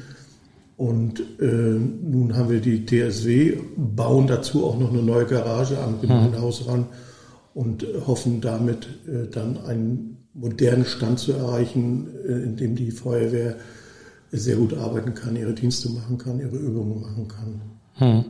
Und 0.78 1.20
äh, 1.40 1.44
nun 1.44 2.36
haben 2.36 2.50
wir 2.50 2.60
die 2.60 2.86
TSW, 2.86 3.58
bauen 3.76 4.28
dazu 4.28 4.64
auch 4.64 4.78
noch 4.78 4.90
eine 4.92 5.02
neue 5.02 5.26
Garage 5.26 5.76
am 5.76 6.00
Gemeindehaus 6.00 6.68
ran 6.68 6.86
und 7.52 7.84
hoffen 8.06 8.40
damit 8.40 8.86
äh, 9.08 9.28
dann 9.28 9.58
einen 9.66 10.18
modernen 10.34 10.84
Stand 10.84 11.18
zu 11.18 11.32
erreichen, 11.32 12.06
äh, 12.24 12.44
in 12.44 12.56
dem 12.56 12.76
die 12.76 12.92
Feuerwehr 12.92 13.56
sehr 14.30 14.54
gut 14.54 14.72
arbeiten 14.72 15.14
kann, 15.14 15.34
ihre 15.34 15.52
Dienste 15.52 15.90
machen 15.90 16.16
kann, 16.16 16.38
ihre 16.38 16.56
Übungen 16.56 17.00
machen 17.00 17.26
kann. 17.26 17.60
Hm. 17.94 18.24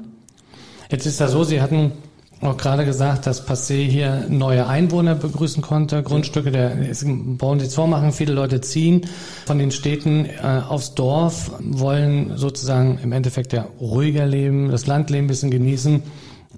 Jetzt 0.90 1.04
ist 1.04 1.20
ja 1.20 1.28
so, 1.28 1.44
Sie 1.44 1.60
hatten 1.60 1.92
auch 2.40 2.56
gerade 2.56 2.84
gesagt, 2.84 3.26
dass 3.26 3.46
Passé 3.46 3.84
hier 3.84 4.26
neue 4.28 4.66
Einwohner 4.66 5.14
begrüßen 5.14 5.60
konnte, 5.62 6.02
Grundstücke, 6.02 6.52
der 6.52 6.76
bauen 7.04 7.58
Sie 7.58 7.68
vormachen, 7.68 8.12
viele 8.12 8.32
Leute 8.32 8.60
ziehen 8.60 9.06
von 9.46 9.58
den 9.58 9.70
Städten 9.72 10.26
äh, 10.26 10.62
aufs 10.68 10.94
Dorf, 10.94 11.50
wollen 11.60 12.36
sozusagen 12.36 12.98
im 13.02 13.12
Endeffekt 13.12 13.52
ja 13.52 13.66
ruhiger 13.80 14.26
leben, 14.26 14.70
das 14.70 14.86
Landleben 14.86 15.24
ein 15.24 15.28
bisschen 15.28 15.50
genießen. 15.50 16.02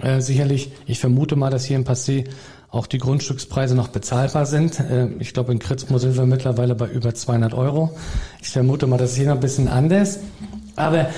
Äh, 0.03 0.21
sicherlich, 0.21 0.71
ich 0.87 0.99
vermute 0.99 1.37
mal, 1.37 1.51
dass 1.51 1.65
hier 1.65 1.77
in 1.77 1.85
Passé 1.85 2.27
auch 2.71 2.87
die 2.87 2.99
Grundstückspreise 2.99 3.75
noch 3.75 3.89
bezahlbar 3.89 4.47
sind. 4.47 4.79
Äh, 4.81 5.09
ich 5.19 5.33
glaube, 5.33 5.53
in 5.53 5.59
Kritzmo 5.59 5.99
sind 5.99 6.17
wir 6.17 6.27
mittlerweile 6.27 6.75
bei 6.75 6.89
über 6.89 7.15
200 7.15 7.55
Euro. 7.55 7.97
Ich 8.41 8.49
vermute 8.49 8.87
mal, 8.87 8.99
das 8.99 9.13
ist 9.13 9.17
hier 9.17 9.27
noch 9.27 9.35
ein 9.35 9.41
bisschen 9.41 9.69
anders. 9.69 10.21
Aber 10.77 11.09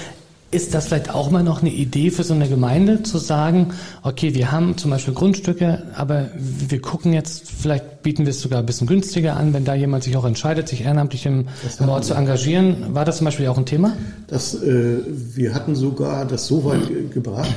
ist 0.53 0.75
das 0.75 0.87
vielleicht 0.87 1.13
auch 1.13 1.31
mal 1.31 1.43
noch 1.43 1.63
eine 1.63 1.73
Idee 1.73 2.11
für 2.11 2.25
so 2.25 2.35
eine 2.35 2.47
Gemeinde 2.47 3.03
zu 3.03 3.17
sagen, 3.17 3.73
okay, 4.03 4.35
wir 4.35 4.53
haben 4.53 4.77
zum 4.77 4.91
Beispiel 4.91 5.15
Grundstücke, 5.15 5.85
aber 5.95 6.29
wir 6.37 6.81
gucken 6.81 7.15
jetzt, 7.15 7.51
vielleicht 7.51 8.03
bieten 8.03 8.27
wir 8.27 8.31
es 8.31 8.43
sogar 8.43 8.59
ein 8.61 8.67
bisschen 8.67 8.87
günstiger 8.87 9.37
an, 9.37 9.55
wenn 9.55 9.65
da 9.65 9.75
jemand 9.75 10.05
sich 10.05 10.15
auch 10.17 10.27
entscheidet, 10.27 10.69
sich 10.69 10.83
ehrenamtlich 10.83 11.25
im, 11.25 11.49
im 11.81 11.89
Ort 11.89 12.05
zu 12.05 12.13
engagieren. 12.13 12.95
War 12.95 13.07
das 13.07 13.17
zum 13.17 13.25
Beispiel 13.25 13.49
auch 13.49 13.57
ein 13.57 13.65
Thema? 13.65 13.97
Das, 14.27 14.55
äh, 14.63 14.99
wir 15.07 15.55
hatten 15.55 15.75
sogar 15.75 16.27
das 16.27 16.47
so 16.47 16.65
weit 16.67 17.13
gebracht, 17.13 17.55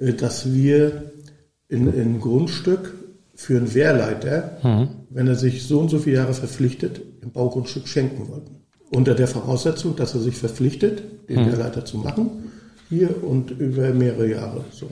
äh, 0.00 0.12
dass 0.12 0.52
wir 0.52 1.12
in, 1.68 1.88
ein 1.88 2.20
Grundstück 2.20 2.92
für 3.36 3.56
einen 3.56 3.72
Wehrleiter, 3.72 4.58
mhm. 4.64 4.88
wenn 5.10 5.28
er 5.28 5.36
sich 5.36 5.62
so 5.62 5.78
und 5.78 5.90
so 5.90 6.00
viele 6.00 6.16
Jahre 6.16 6.34
verpflichtet, 6.34 7.00
im 7.22 7.30
Baugrundstück 7.30 7.86
schenken 7.86 8.28
wollten 8.28 8.59
unter 8.90 9.14
der 9.14 9.28
Voraussetzung, 9.28 9.96
dass 9.96 10.14
er 10.14 10.20
sich 10.20 10.36
verpflichtet, 10.36 11.02
den 11.28 11.40
mhm. 11.40 11.50
Lehrleiter 11.50 11.84
zu 11.84 11.98
machen, 11.98 12.50
hier 12.88 13.22
und 13.22 13.52
über 13.52 13.90
mehrere 13.90 14.28
Jahre. 14.28 14.64
So. 14.72 14.90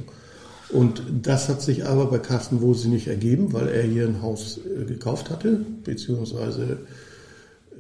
Und 0.70 1.02
das 1.22 1.48
hat 1.48 1.62
sich 1.62 1.86
aber 1.86 2.06
bei 2.06 2.18
Carsten 2.18 2.60
Wosi 2.60 2.88
nicht 2.88 3.08
ergeben, 3.08 3.52
weil 3.52 3.68
er 3.68 3.82
hier 3.82 4.06
ein 4.06 4.22
Haus 4.22 4.58
äh, 4.58 4.84
gekauft 4.84 5.30
hatte, 5.30 5.60
beziehungsweise 5.82 6.78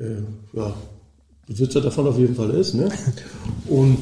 äh, 0.00 0.56
ja, 0.56 0.74
Besitzer 1.46 1.80
davon 1.80 2.06
auf 2.06 2.18
jeden 2.18 2.34
Fall 2.34 2.50
ist. 2.50 2.74
Ne? 2.74 2.88
Und 3.68 3.98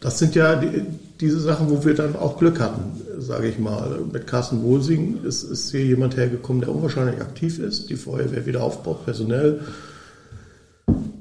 das 0.00 0.18
sind 0.18 0.34
ja 0.34 0.56
die, 0.56 0.82
diese 1.20 1.40
Sachen, 1.40 1.70
wo 1.70 1.84
wir 1.84 1.94
dann 1.94 2.16
auch 2.16 2.38
Glück 2.38 2.60
hatten, 2.60 3.00
sage 3.18 3.48
ich 3.48 3.58
mal. 3.58 4.00
Mit 4.12 4.26
Carsten 4.26 4.62
Wohlsing 4.62 5.24
ist, 5.24 5.44
ist 5.44 5.70
hier 5.70 5.84
jemand 5.84 6.16
hergekommen, 6.16 6.60
der 6.60 6.74
unwahrscheinlich 6.74 7.20
aktiv 7.20 7.58
ist, 7.58 7.88
die 7.88 7.96
Feuerwehr 7.96 8.46
wieder 8.46 8.62
aufbaut, 8.62 9.04
personell 9.04 9.60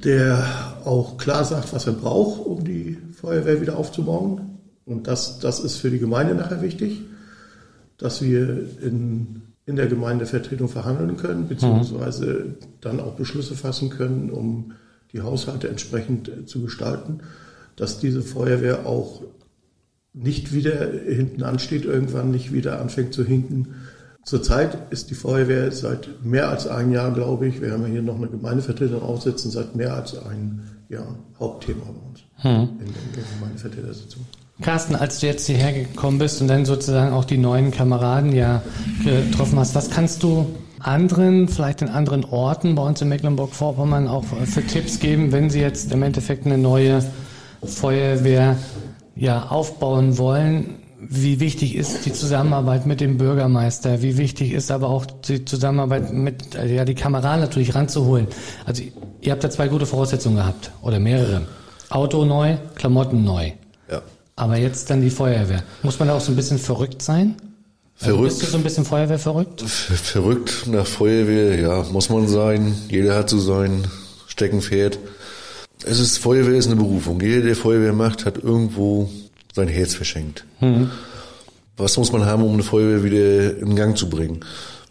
der 0.07 0.41
auch 0.85 1.17
klar 1.17 1.43
sagt, 1.43 1.73
was 1.73 1.85
er 1.85 1.91
braucht, 1.91 2.45
um 2.45 2.63
die 2.63 2.97
Feuerwehr 3.11 3.59
wieder 3.59 3.77
aufzubauen. 3.77 4.59
Und 4.85 5.05
das, 5.05 5.39
das 5.39 5.59
ist 5.59 5.75
für 5.75 5.91
die 5.91 5.99
Gemeinde 5.99 6.33
nachher 6.33 6.61
wichtig, 6.61 7.01
dass 7.97 8.21
wir 8.21 8.69
in, 8.81 9.41
in 9.65 9.75
der 9.75 9.87
Gemeindevertretung 9.87 10.69
verhandeln 10.69 11.17
können, 11.17 11.49
beziehungsweise 11.49 12.25
mhm. 12.25 12.55
dann 12.79 12.99
auch 13.01 13.15
Beschlüsse 13.15 13.55
fassen 13.55 13.89
können, 13.89 14.29
um 14.29 14.71
die 15.11 15.21
Haushalte 15.21 15.67
entsprechend 15.67 16.47
zu 16.47 16.61
gestalten, 16.61 17.19
dass 17.75 17.99
diese 17.99 18.21
Feuerwehr 18.21 18.85
auch 18.85 19.23
nicht 20.13 20.53
wieder 20.53 20.89
hinten 20.89 21.43
ansteht, 21.43 21.83
irgendwann 21.83 22.31
nicht 22.31 22.53
wieder 22.53 22.79
anfängt 22.79 23.13
zu 23.13 23.25
hinken, 23.25 23.75
Zurzeit 24.27 24.77
ist 24.89 25.09
die 25.09 25.15
Feuerwehr 25.15 25.71
seit 25.71 26.09
mehr 26.21 26.49
als 26.49 26.67
einem 26.67 26.91
Jahr, 26.91 27.11
glaube 27.11 27.47
ich, 27.47 27.61
wir 27.61 27.71
haben 27.71 27.83
ja 27.83 27.87
hier 27.87 28.01
noch 28.01 28.17
eine 28.17 28.27
Gemeindevertretung 28.27 29.01
aufsitzen, 29.01 29.51
seit 29.51 29.73
mehr 29.73 29.93
als 29.93 30.21
ein 30.21 30.63
Jahr 30.89 31.15
Hauptthema 31.39 31.85
bei 31.85 32.09
uns 32.09 32.23
hm. 32.39 32.77
in 32.85 32.93
der 33.15 33.23
Gemeindevertretersitzung. 33.39 34.25
Carsten, 34.61 34.97
als 34.97 35.21
du 35.21 35.27
jetzt 35.27 35.47
hierher 35.47 35.71
gekommen 35.71 36.17
bist 36.17 36.41
und 36.41 36.49
dann 36.49 36.65
sozusagen 36.65 37.13
auch 37.13 37.23
die 37.23 37.37
neuen 37.37 37.71
Kameraden 37.71 38.33
ja 38.33 38.61
getroffen 39.05 39.59
hast, 39.59 39.75
was 39.75 39.89
kannst 39.91 40.23
du 40.23 40.45
anderen, 40.79 41.47
vielleicht 41.47 41.81
in 41.81 41.87
anderen 41.87 42.25
Orten 42.25 42.75
bei 42.75 42.83
uns 42.83 43.01
in 43.01 43.07
Mecklenburg-Vorpommern 43.07 44.09
auch 44.09 44.25
für 44.25 44.61
Tipps 44.61 44.99
geben, 44.99 45.31
wenn 45.31 45.49
sie 45.49 45.61
jetzt 45.61 45.93
im 45.93 46.03
Endeffekt 46.03 46.45
eine 46.45 46.57
neue 46.57 47.01
Feuerwehr 47.63 48.57
ja 49.15 49.47
aufbauen 49.47 50.17
wollen? 50.17 50.79
Wie 50.99 51.39
wichtig 51.39 51.75
ist 51.75 52.05
die 52.05 52.13
Zusammenarbeit 52.13 52.85
mit 52.85 53.01
dem 53.01 53.17
Bürgermeister, 53.17 54.01
wie 54.01 54.17
wichtig 54.17 54.51
ist 54.51 54.71
aber 54.71 54.89
auch 54.89 55.05
die 55.05 55.45
Zusammenarbeit 55.45 56.11
mit, 56.11 56.55
ja, 56.55 56.85
die 56.85 56.95
Kameraden 56.95 57.41
natürlich 57.41 57.75
ranzuholen. 57.75 58.27
Also 58.65 58.83
ihr 59.21 59.31
habt 59.31 59.43
da 59.43 59.49
zwei 59.49 59.67
gute 59.67 59.85
Voraussetzungen 59.85 60.37
gehabt 60.37 60.71
oder 60.81 60.99
mehrere. 60.99 61.43
Auto 61.89 62.25
neu, 62.25 62.57
Klamotten 62.75 63.23
neu. 63.23 63.51
Ja. 63.89 64.01
Aber 64.35 64.57
jetzt 64.57 64.89
dann 64.89 65.01
die 65.01 65.09
Feuerwehr. 65.09 65.63
Muss 65.83 65.99
man 65.99 66.07
da 66.07 66.15
auch 66.15 66.21
so 66.21 66.31
ein 66.31 66.35
bisschen 66.35 66.57
verrückt 66.57 67.01
sein? 67.01 67.35
Also 67.99 68.15
verrückt. 68.15 68.23
Also 68.23 68.23
bist 68.23 68.41
du 68.41 68.45
so 68.47 68.57
ein 68.57 68.63
bisschen 68.63 68.85
Feuerwehr 68.85 69.19
verrückt? 69.19 69.61
Verrückt 69.61 70.67
nach 70.67 70.87
Feuerwehr, 70.87 71.59
ja, 71.59 71.83
muss 71.91 72.09
man 72.09 72.27
sein. 72.27 72.75
Jeder 72.89 73.15
hat 73.15 73.29
so 73.29 73.39
sein 73.39 73.83
Steckenpferd. 74.27 74.97
Es 75.85 75.99
ist, 75.99 76.17
Feuerwehr 76.17 76.55
ist 76.55 76.65
eine 76.65 76.75
Berufung. 76.75 77.21
Jeder, 77.21 77.43
der 77.43 77.55
Feuerwehr 77.55 77.93
macht, 77.93 78.25
hat 78.25 78.37
irgendwo 78.37 79.09
sein 79.57 79.67
Herz 79.67 79.93
verschenkt. 79.93 80.45
Mhm. 80.61 80.89
Was 81.75 81.97
muss 81.97 82.11
man 82.11 82.25
haben, 82.25 82.43
um 82.43 82.53
eine 82.53 82.63
Feuerwehr 82.63 83.03
wieder 83.03 83.57
in 83.57 83.75
Gang 83.75 83.97
zu 83.97 84.09
bringen? 84.09 84.39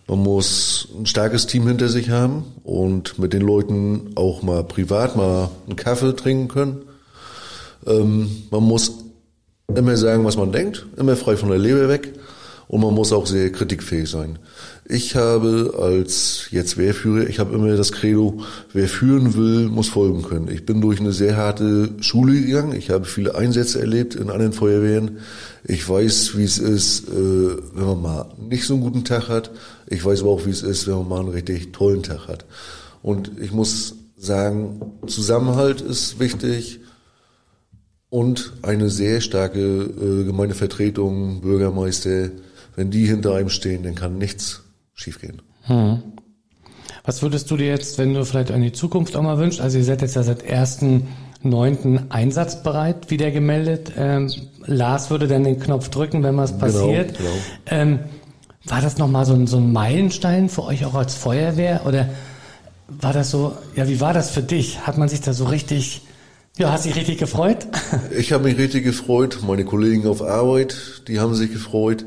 Man 0.07 0.21
muss 0.21 0.89
ein 0.97 1.07
starkes 1.07 1.47
Team 1.47 1.67
hinter 1.67 1.89
sich 1.89 2.11
haben 2.11 2.45
und 2.63 3.19
mit 3.19 3.33
den 3.33 3.43
Leuten 3.43 4.13
auch 4.15 4.43
mal 4.43 4.63
privat 4.63 5.17
mal 5.17 5.51
einen 5.67 5.75
Kaffee 5.75 6.15
trinken 6.15 6.47
können. 6.47 6.83
Ähm, 7.87 8.45
man 8.51 8.63
muss 8.63 8.93
immer 9.75 9.97
sagen, 9.97 10.25
was 10.25 10.37
man 10.37 10.53
denkt, 10.53 10.87
immer 10.97 11.17
frei 11.17 11.37
von 11.37 11.49
der 11.49 11.59
Leber 11.59 11.89
weg 11.89 12.13
und 12.69 12.81
man 12.81 12.95
muss 12.95 13.13
auch 13.13 13.27
sehr 13.27 13.51
kritikfähig 13.51 14.09
sein. 14.09 14.39
Ich 14.89 15.17
habe 15.17 15.75
als 15.81 16.47
jetzt 16.53 16.77
Wehrführer, 16.77 17.29
ich 17.29 17.41
habe 17.41 17.55
immer 17.55 17.77
das 17.77 17.91
Credo, 17.91 18.43
wer 18.73 18.87
führen 18.89 19.35
will, 19.35 19.69
muss 19.69 19.89
folgen 19.89 20.23
können. 20.23 20.49
Ich 20.49 20.65
bin 20.65 20.81
durch 20.81 21.01
eine 21.01 21.13
sehr 21.13 21.37
harte 21.37 21.91
Schule 22.01 22.41
gegangen. 22.41 22.73
Ich 22.73 22.91
habe 22.91 23.05
viele 23.05 23.35
Einsätze 23.35 23.81
erlebt 23.81 24.15
in 24.15 24.31
anderen 24.31 24.53
Feuerwehren. 24.53 25.19
Ich 25.65 25.89
weiß, 25.89 26.37
wie 26.37 26.45
es 26.45 26.59
ist, 26.59 27.09
äh, 27.09 27.13
wenn 27.13 27.85
man 27.85 28.03
mal 28.03 28.27
nicht 28.49 28.65
so 28.65 28.75
einen 28.75 28.83
guten 28.85 29.05
Tag 29.05 29.29
hat. 29.29 29.51
Ich 29.89 30.05
weiß 30.05 30.21
aber 30.21 30.31
auch, 30.31 30.47
wie 30.47 30.51
es 30.51 30.63
ist, 30.63 30.87
wenn 30.87 30.95
man 30.95 31.09
mal 31.09 31.21
einen 31.21 31.31
richtig 31.31 31.73
tollen 31.73 32.05
Tag 32.05 32.29
hat. 32.29 32.45
Und 33.03 33.33
ich 33.41 33.51
muss 33.51 33.97
sagen, 34.17 34.93
Zusammenhalt 35.09 35.81
ist 35.81 36.21
wichtig 36.21 36.79
und 38.09 38.53
eine 38.63 38.89
sehr 38.89 39.21
starke 39.21 39.59
äh, 39.61 40.25
Gemeindevertretung, 40.25 41.41
Bürgermeister. 41.41 42.31
Wenn 42.77 42.93
die 42.93 43.07
hinter 43.07 43.35
einem 43.35 43.49
stehen, 43.49 43.83
dann 43.83 43.97
kann 43.97 44.19
nichts 44.19 44.63
schiefgehen. 44.97 45.43
Hm. 45.63 46.03
Was 47.05 47.23
würdest 47.23 47.49
du 47.53 47.57
dir 47.57 47.69
jetzt, 47.69 47.99
wenn 47.99 48.15
du 48.15 48.25
vielleicht 48.25 48.51
an 48.51 48.63
die 48.63 48.73
Zukunft 48.73 49.15
auch 49.15 49.23
mal 49.23 49.39
wünschst? 49.39 49.61
Also 49.61 49.79
ihr 49.79 49.85
seid 49.85 50.03
jetzt 50.03 50.17
ja 50.17 50.25
seit 50.25 50.45
1.9. 50.45 52.11
einsatzbereit 52.11 53.11
wieder 53.11 53.31
gemeldet. 53.31 53.93
Ähm, 53.97 54.33
Lars 54.65 55.11
würde 55.11 55.29
dann 55.29 55.45
den 55.45 55.61
Knopf 55.61 55.89
drücken, 55.89 56.25
wenn 56.25 56.37
was 56.37 56.53
genau, 56.53 56.65
passiert. 56.65 57.17
Genau, 57.17 57.31
genau. 57.31 57.83
Ähm, 57.83 57.99
war 58.65 58.83
das 58.83 58.99
nochmal 58.99 59.25
so 59.25 59.35
ein, 59.35 59.47
so 59.47 59.59
ein 59.59 59.73
Meilenstein 59.73 60.49
für 60.49 60.65
euch 60.65 60.85
auch 60.85 60.95
als 60.95 61.15
Feuerwehr? 61.15 61.83
Oder 61.87 62.09
war 62.89 63.13
das 63.13 63.31
so, 63.31 63.57
ja, 63.77 63.89
wie 63.89 64.01
war 64.01 64.13
das 64.13 64.31
für 64.31 64.43
dich? 64.43 64.87
Hat 64.87 64.99
man 64.99 65.09
sich 65.09 65.21
da 65.21 65.33
so 65.33 65.45
richtig, 65.45 66.03
ja, 66.57 66.73
hast 66.73 66.87
dich 66.87 66.97
richtig 66.97 67.19
gefreut? 67.19 67.69
Ich 68.19 68.33
habe 68.33 68.45
mich 68.45 68.59
richtig 68.59 68.83
gefreut. 68.83 69.39
Meine 69.47 69.65
Kollegen 69.65 70.09
auf 70.09 70.23
Arbeit, 70.23 71.03
die 71.07 71.21
haben 71.21 71.35
sich 71.35 71.53
gefreut. 71.53 72.05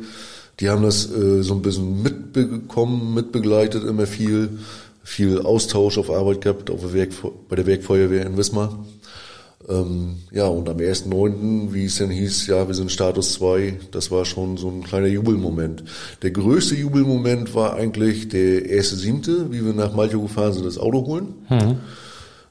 Die 0.59 0.69
haben 0.69 0.83
das 0.83 1.09
äh, 1.11 1.41
so 1.41 1.53
ein 1.53 1.61
bisschen 1.61 2.03
mitbekommen, 2.03 3.13
mitbegleitet, 3.13 3.83
immer 3.83 4.05
viel, 4.05 4.59
viel 5.03 5.41
Austausch 5.41 5.97
auf 5.97 6.09
Arbeit 6.11 6.41
gehabt, 6.41 6.69
auf 6.69 6.81
der 6.81 6.93
Werk, 6.93 7.09
bei 7.47 7.55
der 7.55 7.65
Werkfeuerwehr 7.65 8.25
in 8.25 8.37
Wismar. 8.37 8.85
Ähm, 9.69 10.15
ja, 10.31 10.47
und 10.47 10.67
am 10.67 10.77
1.9., 10.77 11.73
wie 11.73 11.85
es 11.85 11.97
denn 11.97 12.09
hieß, 12.09 12.47
ja, 12.47 12.67
wir 12.67 12.73
sind 12.73 12.91
Status 12.91 13.33
2, 13.33 13.75
das 13.91 14.09
war 14.09 14.25
schon 14.25 14.57
so 14.57 14.69
ein 14.69 14.83
kleiner 14.83 15.07
Jubelmoment. 15.07 15.83
Der 16.23 16.31
größte 16.31 16.75
Jubelmoment 16.75 17.53
war 17.53 17.75
eigentlich 17.75 18.29
der 18.29 18.63
1.7., 18.63 19.51
wie 19.51 19.63
wir 19.63 19.73
nach 19.73 19.93
Malchow 19.93 20.23
gefahren 20.23 20.53
sind, 20.53 20.65
das 20.65 20.77
Auto 20.77 21.05
holen. 21.05 21.35
Mhm. 21.49 21.77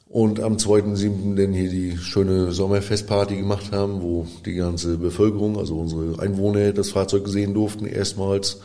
Und 0.08 0.40
am 0.40 0.56
2.7. 0.56 1.36
dann 1.36 1.52
hier 1.52 1.68
die 1.68 1.98
schöne 1.98 2.52
Sommerfestparty 2.52 3.36
gemacht 3.36 3.72
haben, 3.72 4.00
wo 4.00 4.26
die 4.46 4.54
ganze 4.54 4.96
Bevölkerung, 4.96 5.58
also 5.58 5.78
unsere 5.78 6.20
Einwohner, 6.20 6.72
das 6.72 6.90
Fahrzeug 6.90 7.28
sehen 7.28 7.52
durften, 7.52 7.84
erstmals, 7.84 8.60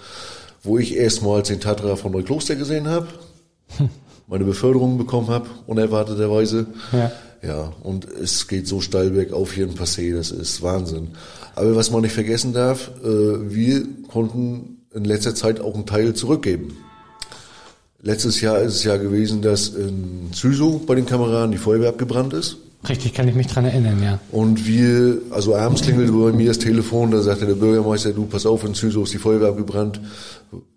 wo 0.64 0.78
ich 0.78 0.96
erstmals 0.96 1.50
den 1.50 1.60
Tatra 1.60 1.98
von 1.98 2.14
Neukloster 2.14 2.56
gesehen 2.56 2.88
habe, 2.88 3.08
meine 4.28 4.46
Beförderung 4.46 4.98
bekommen 4.98 5.28
habe, 5.28 5.48
unerwarteterweise. 5.68 6.68
Ja. 6.94 7.12
Ja, 7.46 7.74
und 7.84 8.06
es 8.06 8.48
geht 8.48 8.70
so 8.70 8.80
steil 8.80 9.10
bergauf 9.10 9.52
hier 9.52 9.66
in 9.66 9.76
Passé, 9.76 10.16
das 10.16 10.32
ist 10.32 10.62
Wahnsinn. 10.62 11.10
Aber 11.56 11.76
was 11.76 11.92
man 11.92 12.02
nicht 12.02 12.14
vergessen 12.14 12.54
darf, 12.54 12.90
äh, 13.04 13.54
wir 13.54 13.86
konnten 14.08 14.78
in 14.94 15.04
letzter 15.04 15.36
Zeit 15.36 15.60
auch 15.60 15.76
einen 15.76 15.86
Teil 15.86 16.14
zurückgeben. 16.14 16.78
Letztes 18.04 18.42
Jahr 18.42 18.60
ist 18.60 18.76
es 18.76 18.84
ja 18.84 18.98
gewesen, 18.98 19.42
dass 19.42 19.70
in 19.70 20.30
Züso 20.34 20.82
bei 20.86 20.94
den 20.96 21.06
Kameraden 21.06 21.52
die 21.52 21.58
Feuerwehr 21.58 21.90
abgebrannt 21.90 22.34
ist. 22.34 22.58
Richtig, 22.88 23.14
kann 23.14 23.28
ich 23.30 23.36
mich 23.36 23.48
dran 23.48 23.64
erinnern, 23.64 24.04
ja. 24.04 24.20
Und 24.30 24.68
wir, 24.68 25.20
also 25.32 25.56
abends 25.56 25.82
klingelte 25.82 26.12
bei 26.12 26.34
mir 26.34 26.50
das 26.50 26.60
Telefon, 26.60 27.12
da 27.12 27.22
sagte 27.22 27.46
der 27.46 27.56
Bürgermeister, 27.56 28.12
du 28.12 28.26
pass 28.26 28.46
auf, 28.46 28.66
in 28.66 28.74
Züso 28.74 29.04
ist 29.04 29.14
die 29.14 29.20
Feuerwehr 29.20 29.48
abgebrannt. 29.50 30.02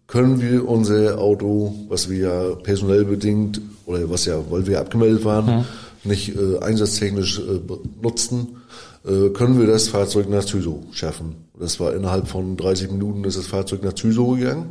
Können 0.07 0.41
wir 0.41 0.69
unser 0.69 1.19
Auto, 1.19 1.75
was 1.89 2.09
wir 2.09 2.19
ja 2.19 2.55
personell 2.62 3.05
bedingt, 3.05 3.61
oder 3.87 4.09
was 4.09 4.25
ja, 4.25 4.39
weil 4.49 4.65
wir 4.69 4.79
abgemeldet 4.79 5.25
waren, 5.25 5.47
mhm 5.47 5.65
nicht 6.07 6.35
äh, 6.37 6.59
einsatztechnisch 6.61 7.39
äh, 7.39 7.61
nutzten, 8.03 8.59
äh, 9.05 9.31
können 9.31 9.59
wir 9.59 9.67
das 9.67 9.89
Fahrzeug 9.89 10.29
nach 10.29 10.45
Züso 10.45 10.85
schaffen. 10.93 11.37
Das 11.59 11.81
war 11.81 11.95
innerhalb 11.95 12.29
von 12.29 12.57
30 12.57 12.91
Minuten 12.91 13.25
ist 13.25 13.39
das 13.39 13.47
Fahrzeug 13.47 13.83
nach 13.83 13.95
Züso 13.95 14.33
gegangen. 14.33 14.67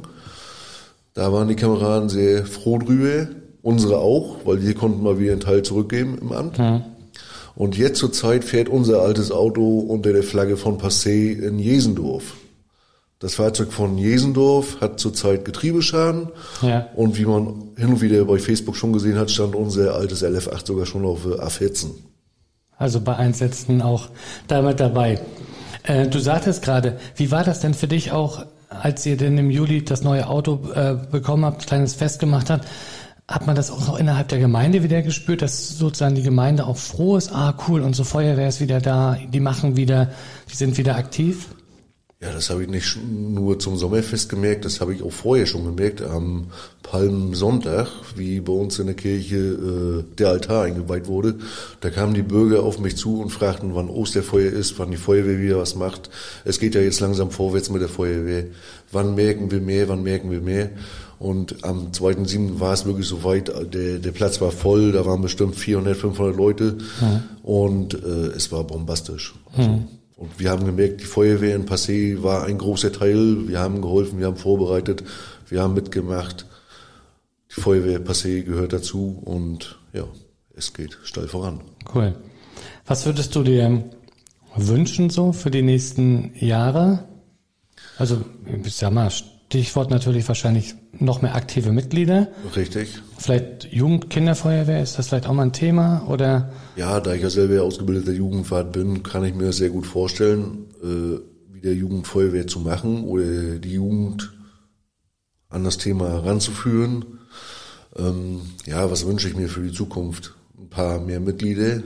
Da 1.15 1.31
waren 1.31 1.47
die 1.47 1.55
Kameraden 1.55 2.09
sehr 2.09 2.45
froh 2.45 2.77
drüber, 2.77 3.27
unsere 3.61 3.99
auch, 3.99 4.45
weil 4.45 4.61
wir 4.61 4.75
konnten 4.75 5.01
mal 5.01 5.17
wieder 5.17 5.31
einen 5.31 5.41
Teil 5.41 5.63
zurückgeben 5.63 6.17
im 6.21 6.33
Amt. 6.33 6.59
Mhm. 6.59 6.83
Und 7.55 7.77
jetzt 7.77 7.99
zur 7.99 8.11
Zeit 8.11 8.43
fährt 8.43 8.67
unser 8.67 9.01
altes 9.01 9.31
Auto 9.31 9.79
unter 9.79 10.11
der 10.11 10.23
Flagge 10.23 10.57
von 10.57 10.77
Passé 10.77 11.39
in 11.39 11.57
Jesendorf. 11.57 12.35
Das 13.19 13.35
Fahrzeug 13.35 13.71
von 13.71 13.97
Jesendorf 13.97 14.81
hat 14.81 14.99
zurzeit 14.99 15.45
Getriebeschaden. 15.45 16.27
Ja. 16.61 16.89
Und 16.95 17.17
wie 17.17 17.23
man 17.23 17.69
hin 17.77 17.87
und 17.87 18.01
wieder 18.01 18.25
bei 18.25 18.37
Facebook 18.37 18.75
schon 18.75 18.91
gesehen 18.91 19.17
hat, 19.17 19.31
stand 19.31 19.55
unser 19.55 19.95
altes 19.95 20.21
LF8 20.21 20.67
sogar 20.67 20.85
schon 20.85 21.05
auf 21.05 21.25
äh, 21.25 21.29
A14. 21.29 21.91
Also 22.77 22.99
bei 22.99 23.15
Einsätzen 23.15 23.81
auch 23.81 24.09
damit 24.49 24.81
dabei. 24.81 25.21
Äh, 25.83 26.07
du 26.07 26.19
sagtest 26.19 26.61
gerade, 26.61 26.99
wie 27.15 27.31
war 27.31 27.45
das 27.45 27.61
denn 27.61 27.73
für 27.73 27.87
dich 27.87 28.11
auch, 28.11 28.45
als 28.81 29.05
ihr 29.05 29.17
denn 29.17 29.37
im 29.37 29.49
Juli 29.49 29.83
das 29.83 30.03
neue 30.03 30.27
Auto 30.27 30.69
äh, 30.73 30.95
bekommen 31.11 31.45
habt, 31.45 31.67
kleines 31.67 31.93
Fest 31.93 32.19
gemacht 32.19 32.49
habt? 32.49 32.67
Hat 33.27 33.47
man 33.47 33.55
das 33.55 33.71
auch 33.71 33.87
noch 33.87 33.97
innerhalb 33.97 34.27
der 34.27 34.37
Gemeinde 34.37 34.83
wieder 34.83 35.01
gespürt, 35.01 35.41
dass 35.41 35.69
sozusagen 35.69 36.13
die 36.13 36.21
Gemeinde 36.21 36.67
auch 36.67 36.77
froh 36.77 37.17
ist? 37.17 37.31
Ah, 37.33 37.55
cool, 37.67 37.81
unsere 37.81 38.05
Feuerwehr 38.05 38.47
ist 38.47 38.61
wieder 38.61 38.79
da, 38.81 39.17
die 39.33 39.39
machen 39.39 39.75
wieder, 39.75 40.11
die 40.51 40.55
sind 40.55 40.77
wieder 40.77 40.95
aktiv? 40.95 41.47
Ja, 42.21 42.31
das 42.31 42.49
habe 42.49 42.63
ich 42.63 42.69
nicht 42.69 42.97
nur 42.97 43.59
zum 43.59 43.75
Sommerfest 43.75 44.29
gemerkt, 44.29 44.63
das 44.63 44.79
habe 44.79 44.95
ich 44.95 45.03
auch 45.03 45.11
vorher 45.11 45.45
schon 45.45 45.65
gemerkt, 45.65 46.01
am 46.01 46.47
Palmsonntag, 46.81 47.89
wie 48.15 48.39
bei 48.39 48.53
uns 48.53 48.79
in 48.79 48.85
der 48.85 48.95
Kirche 48.95 49.35
äh, 49.35 50.15
der 50.17 50.29
Altar 50.29 50.63
eingeweiht 50.63 51.07
wurde. 51.07 51.35
Da 51.81 51.89
kamen 51.89 52.13
die 52.13 52.21
Bürger 52.21 52.63
auf 52.63 52.79
mich 52.79 52.95
zu 52.95 53.21
und 53.21 53.31
fragten, 53.31 53.75
wann 53.75 53.89
Osterfeuer 53.89 54.49
ist, 54.49 54.79
wann 54.79 54.91
die 54.91 54.97
Feuerwehr 54.97 55.41
wieder 55.41 55.57
was 55.57 55.75
macht. 55.75 56.09
Es 56.45 56.57
geht 56.59 56.73
ja 56.73 56.81
jetzt 56.81 57.01
langsam 57.01 57.31
vorwärts 57.31 57.69
mit 57.69 57.81
der 57.81 57.89
Feuerwehr. 57.89 58.45
Wann 58.93 59.15
merken 59.15 59.51
wir 59.51 59.59
mehr, 59.59 59.89
wann 59.89 60.01
merken 60.01 60.31
wir 60.31 60.41
mehr? 60.41 60.69
Und 61.19 61.65
am 61.65 61.91
2.7. 61.91 62.61
war 62.61 62.73
es 62.73 62.85
wirklich 62.85 63.07
so 63.07 63.25
weit, 63.25 63.51
der, 63.73 63.99
der 63.99 64.11
Platz 64.11 64.39
war 64.39 64.51
voll, 64.51 64.93
da 64.93 65.05
waren 65.05 65.21
bestimmt 65.21 65.55
400, 65.55 65.97
500 65.97 66.35
Leute 66.35 66.77
mhm. 67.01 67.23
und 67.43 67.93
äh, 67.93 68.27
es 68.35 68.51
war 68.53 68.63
bombastisch. 68.63 69.33
Mhm. 69.57 69.87
Und 70.15 70.39
wir 70.39 70.49
haben 70.49 70.65
gemerkt, 70.65 71.01
die 71.01 71.05
Feuerwehr 71.05 71.55
in 71.55 71.65
Passé 71.65 72.23
war 72.23 72.45
ein 72.45 72.57
großer 72.57 72.91
Teil. 72.91 73.47
Wir 73.47 73.59
haben 73.59 73.81
geholfen, 73.81 74.19
wir 74.19 74.27
haben 74.27 74.37
vorbereitet, 74.37 75.03
wir 75.49 75.61
haben 75.61 75.73
mitgemacht. 75.73 76.45
Die 77.55 77.61
Feuerwehr 77.61 77.99
Passé 77.99 78.43
gehört 78.43 78.73
dazu 78.73 79.21
und 79.23 79.79
ja, 79.93 80.07
es 80.55 80.73
geht 80.73 80.97
steil 81.03 81.27
voran. 81.27 81.61
Cool. 81.93 82.15
Was 82.85 83.05
würdest 83.05 83.35
du 83.35 83.43
dir 83.43 83.83
wünschen 84.55 85.09
so 85.09 85.33
für 85.33 85.51
die 85.51 85.61
nächsten 85.61 86.31
Jahre? 86.35 87.05
Also, 87.97 88.23
ich 88.63 88.75
sag 88.75 88.93
mal, 88.93 89.11
Stichwort 89.47 89.89
natürlich 89.89 90.27
wahrscheinlich 90.27 90.75
noch 90.91 91.21
mehr 91.21 91.35
aktive 91.35 91.71
Mitglieder. 91.71 92.27
Richtig. 92.55 93.01
Vielleicht 93.17 93.71
Jugend, 93.71 94.09
Kinderfeuerwehr, 94.09 94.81
ist 94.81 94.97
das 94.97 95.07
vielleicht 95.07 95.27
auch 95.27 95.33
mal 95.33 95.43
ein 95.43 95.53
Thema 95.53 96.05
oder? 96.09 96.51
Ja, 96.75 96.99
da 96.99 97.13
ich 97.13 97.21
ja 97.21 97.29
selber 97.29 97.63
ausgebildeter 97.63 98.11
Jugendwart 98.11 98.73
bin, 98.73 99.03
kann 99.03 99.23
ich 99.23 99.33
mir 99.33 99.53
sehr 99.53 99.69
gut 99.69 99.85
vorstellen, 99.85 100.65
äh, 100.83 101.53
wieder 101.53 101.71
Jugendfeuerwehr 101.71 102.47
zu 102.47 102.59
machen 102.59 103.03
oder 103.05 103.59
die 103.59 103.73
Jugend 103.73 104.33
an 105.49 105.63
das 105.63 105.77
Thema 105.77 106.09
heranzuführen. 106.09 107.05
Ähm, 107.95 108.41
ja, 108.65 108.91
was 108.91 109.05
wünsche 109.05 109.29
ich 109.29 109.37
mir 109.37 109.47
für 109.47 109.61
die 109.61 109.71
Zukunft? 109.71 110.33
Ein 110.57 110.69
paar 110.69 110.99
mehr 110.99 111.19
Mitglieder, 111.19 111.81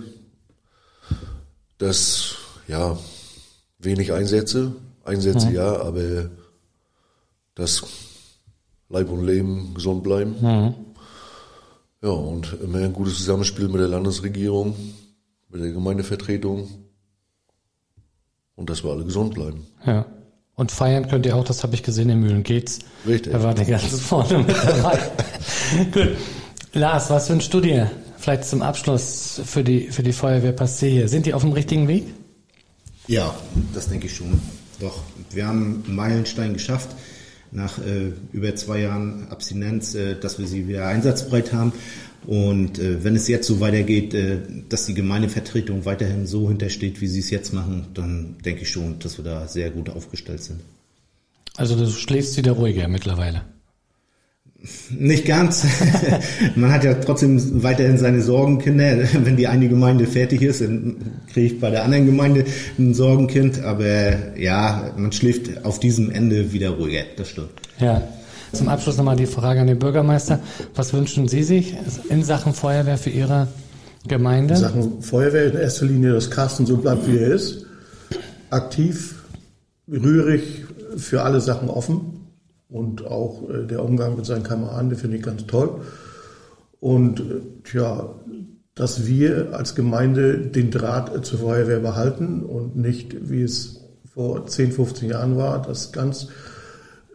das, 1.77 2.35
ja, 2.67 2.97
wenig 3.79 4.11
Einsätze, 4.11 4.73
Einsätze 5.03 5.47
mhm. 5.47 5.55
ja, 5.55 5.81
aber 5.81 6.29
dass 7.59 7.83
Leib 8.89 9.09
und 9.09 9.25
Leben 9.25 9.73
gesund 9.73 10.03
bleiben. 10.03 10.35
Mhm. 10.41 10.73
Ja, 12.01 12.09
und 12.09 12.57
immer 12.63 12.79
ein 12.79 12.93
gutes 12.93 13.17
Zusammenspiel 13.17 13.67
mit 13.67 13.81
der 13.81 13.89
Landesregierung, 13.89 14.75
mit 15.49 15.61
der 15.61 15.71
Gemeindevertretung 15.71 16.69
und 18.55 18.69
dass 18.69 18.83
wir 18.83 18.91
alle 18.91 19.03
gesund 19.03 19.33
bleiben. 19.33 19.67
Ja. 19.85 20.05
Und 20.55 20.71
feiern 20.71 21.07
könnt 21.07 21.25
ihr 21.25 21.35
auch, 21.35 21.45
das 21.45 21.63
habe 21.63 21.75
ich 21.75 21.83
gesehen 21.83 22.09
in 22.09 22.19
Mühlen 22.19 22.43
geht's. 22.43 22.79
Richtig. 23.07 23.31
Da 23.31 23.43
war 23.43 23.53
der 23.53 23.65
ganz 23.65 23.99
vorne 23.99 24.39
mit 24.39 24.49
dabei. 24.49 24.99
Gut. 25.91 26.17
Lars, 26.73 27.09
was 27.09 27.29
wünschst 27.29 27.53
du 27.53 27.61
dir 27.61 27.91
vielleicht 28.17 28.45
zum 28.45 28.61
Abschluss 28.61 29.41
für 29.45 29.63
die, 29.63 29.87
für 29.87 30.03
die 30.03 30.11
Feuerwehr 30.11 30.55
Passé 30.55 30.87
hier? 30.87 31.07
Sind 31.07 31.25
die 31.25 31.33
auf 31.33 31.43
dem 31.43 31.53
richtigen 31.53 31.87
Weg? 31.87 32.05
Ja, 33.07 33.33
das 33.73 33.87
denke 33.87 34.07
ich 34.07 34.15
schon. 34.15 34.39
Doch, 34.79 34.99
wir 35.31 35.47
haben 35.47 35.83
einen 35.85 35.95
Meilenstein 35.95 36.53
geschafft 36.53 36.89
nach 37.51 37.79
äh, 37.79 38.12
über 38.31 38.55
zwei 38.55 38.81
Jahren 38.81 39.27
Abstinenz, 39.29 39.95
äh, 39.95 40.15
dass 40.19 40.39
wir 40.39 40.47
sie 40.47 40.67
wieder 40.67 40.88
einsatzbereit 40.88 41.53
haben. 41.53 41.73
Und 42.27 42.79
äh, 42.79 43.03
wenn 43.03 43.15
es 43.15 43.27
jetzt 43.27 43.47
so 43.47 43.59
weitergeht, 43.59 44.13
äh, 44.13 44.39
dass 44.67 44.85
die 44.85 44.93
Gemeindevertretung 44.93 45.85
weiterhin 45.85 46.27
so 46.27 46.49
hintersteht, 46.49 47.01
wie 47.01 47.07
sie 47.07 47.19
es 47.19 47.29
jetzt 47.29 47.53
machen, 47.53 47.88
dann 47.93 48.38
denke 48.43 48.63
ich 48.63 48.69
schon, 48.69 48.99
dass 48.99 49.17
wir 49.17 49.25
da 49.25 49.47
sehr 49.47 49.71
gut 49.71 49.89
aufgestellt 49.89 50.43
sind. 50.43 50.62
Also 51.55 51.75
du 51.75 51.89
schläfst 51.89 52.38
wieder 52.38 52.53
ruhiger 52.53 52.88
mittlerweile. 52.88 53.43
Nicht 54.91 55.25
ganz. 55.25 55.65
Man 56.55 56.71
hat 56.71 56.83
ja 56.83 56.93
trotzdem 56.95 57.63
weiterhin 57.63 57.97
seine 57.97 58.21
Sorgenkinder. 58.21 58.97
Wenn 59.23 59.37
die 59.37 59.47
eine 59.47 59.69
Gemeinde 59.69 60.05
fertig 60.05 60.41
ist, 60.41 60.61
dann 60.61 60.97
kriege 61.31 61.47
ich 61.47 61.59
bei 61.59 61.69
der 61.69 61.85
anderen 61.85 62.05
Gemeinde 62.05 62.45
ein 62.77 62.93
Sorgenkind. 62.93 63.61
Aber 63.61 64.37
ja, 64.37 64.91
man 64.97 65.11
schläft 65.13 65.63
auf 65.65 65.79
diesem 65.79 66.11
Ende 66.11 66.51
wieder 66.51 66.71
ruhiger. 66.71 67.03
Das 67.15 67.29
stimmt. 67.29 67.49
Ja. 67.79 68.01
Zum 68.51 68.67
Abschluss 68.67 68.97
nochmal 68.97 69.15
die 69.15 69.27
Frage 69.27 69.61
an 69.61 69.67
den 69.67 69.79
Bürgermeister. 69.79 70.39
Was 70.75 70.91
wünschen 70.91 71.27
Sie 71.27 71.43
sich 71.43 71.75
in 72.09 72.23
Sachen 72.23 72.53
Feuerwehr 72.53 72.97
für 72.97 73.11
Ihre 73.11 73.47
Gemeinde? 74.07 74.55
In 74.55 74.59
Sachen 74.59 75.01
Feuerwehr 75.01 75.53
in 75.53 75.57
erster 75.57 75.85
Linie, 75.85 76.13
dass 76.13 76.29
Carsten 76.31 76.65
so 76.65 76.77
bleibt, 76.77 77.07
wie 77.07 77.17
er 77.17 77.31
ist. 77.31 77.65
Aktiv, 78.49 79.23
rührig, 79.87 80.65
für 80.97 81.21
alle 81.21 81.39
Sachen 81.39 81.69
offen. 81.69 82.18
Und 82.69 83.05
auch 83.05 83.49
äh, 83.49 83.65
der 83.65 83.84
Umgang 83.84 84.15
mit 84.15 84.25
seinen 84.25 84.43
Kameraden, 84.43 84.89
den 84.89 84.99
finde 84.99 85.17
ich 85.17 85.23
ganz 85.23 85.45
toll. 85.47 85.82
Und 86.79 87.19
äh, 87.19 87.23
tja, 87.63 88.15
dass 88.75 89.08
wir 89.08 89.53
als 89.53 89.75
Gemeinde 89.75 90.38
den 90.38 90.71
Draht 90.71 91.25
zur 91.25 91.39
Feuerwehr 91.39 91.79
behalten 91.79 92.43
und 92.43 92.77
nicht, 92.77 93.29
wie 93.29 93.41
es 93.41 93.82
vor 94.05 94.45
10, 94.45 94.71
15 94.71 95.10
Jahren 95.10 95.36
war, 95.36 95.62
dass 95.62 95.91
ganz 95.91 96.27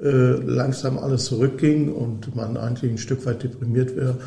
äh, 0.03 0.09
langsam 0.09 0.99
alles 0.99 1.25
zurückging 1.27 1.93
und 1.93 2.37
man 2.37 2.57
eigentlich 2.57 2.91
ein 2.91 2.99
Stück 2.99 3.25
weit 3.25 3.43
deprimiert 3.43 3.97
wäre. 3.97 4.19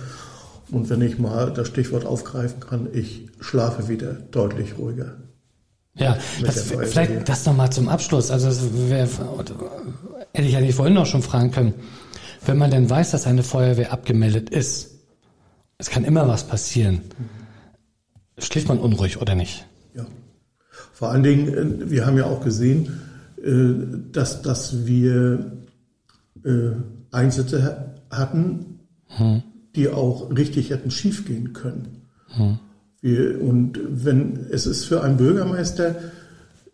Und 0.71 0.89
wenn 0.89 1.01
ich 1.01 1.19
mal 1.19 1.51
das 1.53 1.67
Stichwort 1.67 2.05
aufgreifen 2.05 2.59
kann, 2.59 2.87
ich 2.91 3.27
schlafe 3.39 3.87
wieder 3.87 4.13
deutlich 4.31 4.77
ruhiger. 4.77 5.17
Ja, 5.95 6.17
das, 6.43 6.61
vielleicht 6.61 7.27
das 7.27 7.45
nochmal 7.45 7.71
zum 7.71 7.89
Abschluss. 7.89 8.31
Also 8.31 8.49
wär, 8.89 9.07
hätte 10.37 10.47
ich 10.47 10.53
ja 10.53 10.61
nicht 10.61 10.75
vorhin 10.75 10.93
noch 10.93 11.07
schon 11.07 11.23
fragen 11.23 11.49
können. 11.49 11.73
Wenn 12.45 12.57
man 12.57 12.69
denn 12.69 12.87
weiß, 12.87 13.11
dass 13.11 13.25
eine 13.25 13.41
Feuerwehr 13.41 13.91
abgemeldet 13.91 14.51
ist, 14.51 14.99
es 15.79 15.89
kann 15.89 16.03
immer 16.03 16.27
was 16.27 16.47
passieren. 16.47 17.01
Schläft 18.37 18.67
man 18.67 18.77
unruhig 18.77 19.19
oder 19.19 19.33
nicht? 19.33 19.65
Ja. 19.95 20.05
Vor 20.93 21.09
allen 21.09 21.23
Dingen, 21.23 21.47
äh, 21.47 21.89
wir 21.89 22.05
haben 22.05 22.17
ja 22.17 22.25
auch 22.25 22.43
gesehen, 22.43 22.99
äh, 23.43 23.73
dass, 24.11 24.43
dass 24.43 24.85
wir 24.85 25.51
äh, 26.45 26.71
Einsätze 27.11 27.95
hatten, 28.11 28.79
hm. 29.07 29.41
die 29.75 29.89
auch 29.89 30.29
richtig 30.29 30.69
hätten 30.69 30.91
schiefgehen 30.91 31.53
können. 31.53 32.03
Hm. 32.27 32.59
Wir, 33.01 33.41
und 33.41 33.79
wenn 33.87 34.47
es 34.51 34.67
ist 34.67 34.85
für 34.85 35.03
einen 35.03 35.17
Bürgermeister 35.17 35.95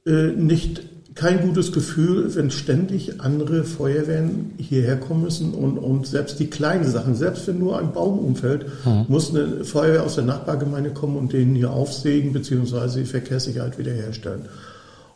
nicht 0.06 0.84
kein 1.15 1.41
gutes 1.41 1.71
Gefühl, 1.71 2.34
wenn 2.36 2.49
ständig 2.49 3.21
andere 3.21 3.63
Feuerwehren 3.63 4.52
hierher 4.58 4.97
kommen 4.97 5.23
müssen 5.23 5.54
und, 5.54 5.78
und 5.78 6.08
selbst 6.08 6.39
die 6.39 6.47
kleinen 6.47 6.89
Sachen, 6.89 7.15
selbst 7.15 7.47
wenn 7.47 7.60
nur 7.60 7.78
ein 7.78 7.93
Baum 7.93 8.19
umfällt, 8.19 8.65
mhm. 8.86 9.06
muss 9.08 9.30
eine 9.30 9.63
Feuerwehr 9.63 10.04
aus 10.04 10.15
der 10.15 10.23
Nachbargemeinde 10.23 10.91
kommen 10.91 11.17
und 11.17 11.34
den 11.34 11.56
hier 11.56 11.71
aufsägen 11.71 12.34
bzw. 12.34 13.02
die 13.02 13.06
Verkehrssicherheit 13.06 13.78
wiederherstellen. 13.78 14.43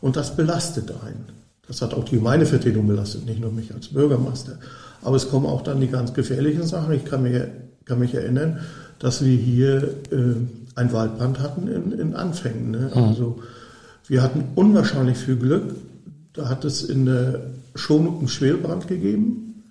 Und 0.02 0.16
das 0.16 0.36
belastet 0.36 0.92
einen. 0.92 1.26
Das 1.68 1.82
hat 1.82 1.94
auch 1.94 2.06
die 2.06 2.16
Gemeindevertretung 2.16 2.88
belastet, 2.88 3.26
nicht 3.26 3.40
nur 3.40 3.52
mich 3.52 3.74
als 3.74 3.90
Bürgermeister. 3.90 4.58
Aber 5.02 5.16
es 5.16 5.30
kommen 5.30 5.46
auch 5.46 5.62
dann 5.62 5.82
die 5.82 5.88
ganz 5.88 6.14
gefährlichen 6.14 6.64
Sachen. 6.64 6.94
Ich 6.94 7.06
kann 7.06 7.24
mich, 7.24 7.42
kann 7.86 8.00
mich 8.00 8.14
erinnern, 8.14 8.60
dass 9.00 9.24
wir 9.24 9.36
hier 9.36 9.84
äh, 10.12 10.36
ein 10.76 10.94
Waldbrand 10.94 11.40
hatten 11.40 11.68
in, 11.68 11.92
in 11.92 12.16
Anfängen. 12.16 12.72
Ne? 12.72 12.92
Mhm. 12.94 13.04
Also 13.04 13.40
wir 14.08 14.22
hatten 14.22 14.46
unwahrscheinlich 14.56 15.18
viel 15.18 15.36
Glück. 15.36 15.76
Da 16.38 16.50
hat 16.50 16.64
es 16.66 16.84
in 16.84 17.08
der 17.08 17.42
Schonung 17.74 18.20
einen 18.20 18.28
Schwelbrand 18.28 18.88
gegeben. 18.88 19.64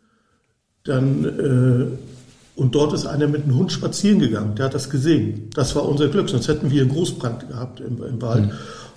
Dann, 0.83 1.25
äh, 1.25 2.61
und 2.61 2.75
dort 2.75 2.93
ist 2.93 3.07
einer 3.07 3.29
mit 3.29 3.45
einem 3.45 3.57
Hund 3.57 3.71
spazieren 3.71 4.19
gegangen. 4.19 4.57
Der 4.57 4.67
hat 4.67 4.75
das 4.75 4.91
gesehen. 4.91 5.49
Das 5.55 5.77
war 5.77 5.89
unser 5.89 6.09
Glück. 6.09 6.29
Sonst 6.29 6.49
hätten 6.49 6.71
wir 6.73 6.83
einen 6.83 6.91
Großbrand 6.91 7.49
gehabt 7.49 7.81
im, 7.81 8.03
im 8.03 8.21
Wald. 8.21 8.47
Mhm. 8.47 8.51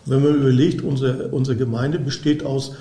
wenn 0.05 0.23
man 0.23 0.35
überlegt, 0.35 0.81
unsere, 0.81 1.27
unsere 1.27 1.57
Gemeinde 1.57 1.99
besteht 1.99 2.43
aus 2.43 2.73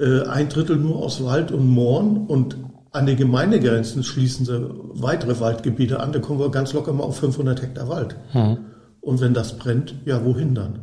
äh, 0.00 0.22
ein 0.22 0.48
Drittel 0.48 0.76
nur 0.76 0.96
aus 0.96 1.22
Wald 1.22 1.52
und 1.52 1.68
Mooren 1.68 2.26
und 2.26 2.56
an 2.92 3.04
den 3.06 3.16
Gemeindegrenzen 3.16 4.04
schließen 4.04 4.46
sie 4.46 4.70
weitere 4.94 5.38
Waldgebiete 5.40 6.00
an. 6.00 6.12
Da 6.12 6.20
kommen 6.20 6.38
wir 6.38 6.50
ganz 6.50 6.72
locker 6.72 6.92
mal 6.92 7.02
auf 7.02 7.18
500 7.18 7.60
Hektar 7.60 7.88
Wald. 7.90 8.16
Mhm. 8.32 8.58
Und 9.00 9.20
wenn 9.20 9.34
das 9.34 9.58
brennt, 9.58 9.96
ja, 10.06 10.24
wohin 10.24 10.54
dann? 10.54 10.78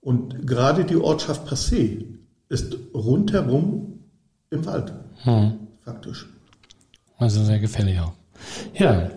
Und 0.00 0.46
gerade 0.46 0.84
die 0.84 0.96
Ortschaft 0.96 1.48
Passé 1.48 2.16
ist 2.48 2.76
rundherum 2.94 4.00
im 4.50 4.66
Wald. 4.66 4.92
Hm. 5.22 5.52
Faktisch. 5.84 6.26
Also 7.18 7.42
sehr 7.44 7.58
gefährlich 7.58 7.98
auch. 8.00 8.12
Ja, 8.74 9.10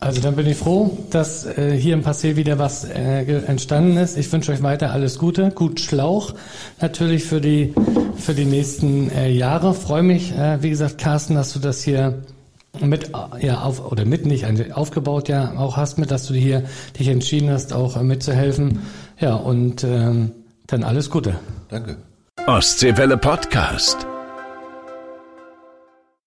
also 0.00 0.20
dann 0.20 0.36
bin 0.36 0.46
ich 0.46 0.56
froh, 0.56 0.96
dass 1.10 1.44
äh, 1.44 1.76
hier 1.76 1.94
im 1.94 2.02
Passé 2.02 2.36
wieder 2.36 2.58
was 2.58 2.84
äh, 2.84 3.24
entstanden 3.46 3.96
ist. 3.96 4.16
Ich 4.16 4.30
wünsche 4.32 4.52
euch 4.52 4.62
weiter 4.62 4.92
alles 4.92 5.18
Gute, 5.18 5.50
gut 5.50 5.80
Schlauch 5.80 6.34
natürlich 6.80 7.24
für 7.24 7.40
die 7.40 7.74
für 8.16 8.34
die 8.34 8.44
nächsten 8.44 9.10
äh, 9.10 9.28
Jahre. 9.30 9.74
Freue 9.74 10.04
mich, 10.04 10.32
äh, 10.32 10.62
wie 10.62 10.70
gesagt, 10.70 10.98
Carsten, 10.98 11.34
dass 11.34 11.52
du 11.52 11.58
das 11.58 11.82
hier 11.82 12.22
mit 12.80 13.10
ja 13.40 13.62
auf 13.62 13.90
oder 13.90 14.04
mit 14.04 14.24
nicht 14.24 14.46
aufgebaut 14.72 15.28
ja 15.28 15.56
auch 15.56 15.76
hast 15.76 15.98
mit, 15.98 16.12
dass 16.12 16.26
du 16.26 16.34
hier 16.34 16.62
dich 16.96 17.08
entschieden 17.08 17.50
hast, 17.50 17.72
auch 17.72 17.96
äh, 17.96 18.04
mitzuhelfen. 18.04 18.80
Ja 19.18 19.34
und 19.34 19.82
ähm, 19.82 20.30
dann 20.68 20.84
alles 20.84 21.10
Gute. 21.10 21.40
Danke. 21.70 21.96
Ostseewelle 22.48 23.18
Podcast. 23.18 24.17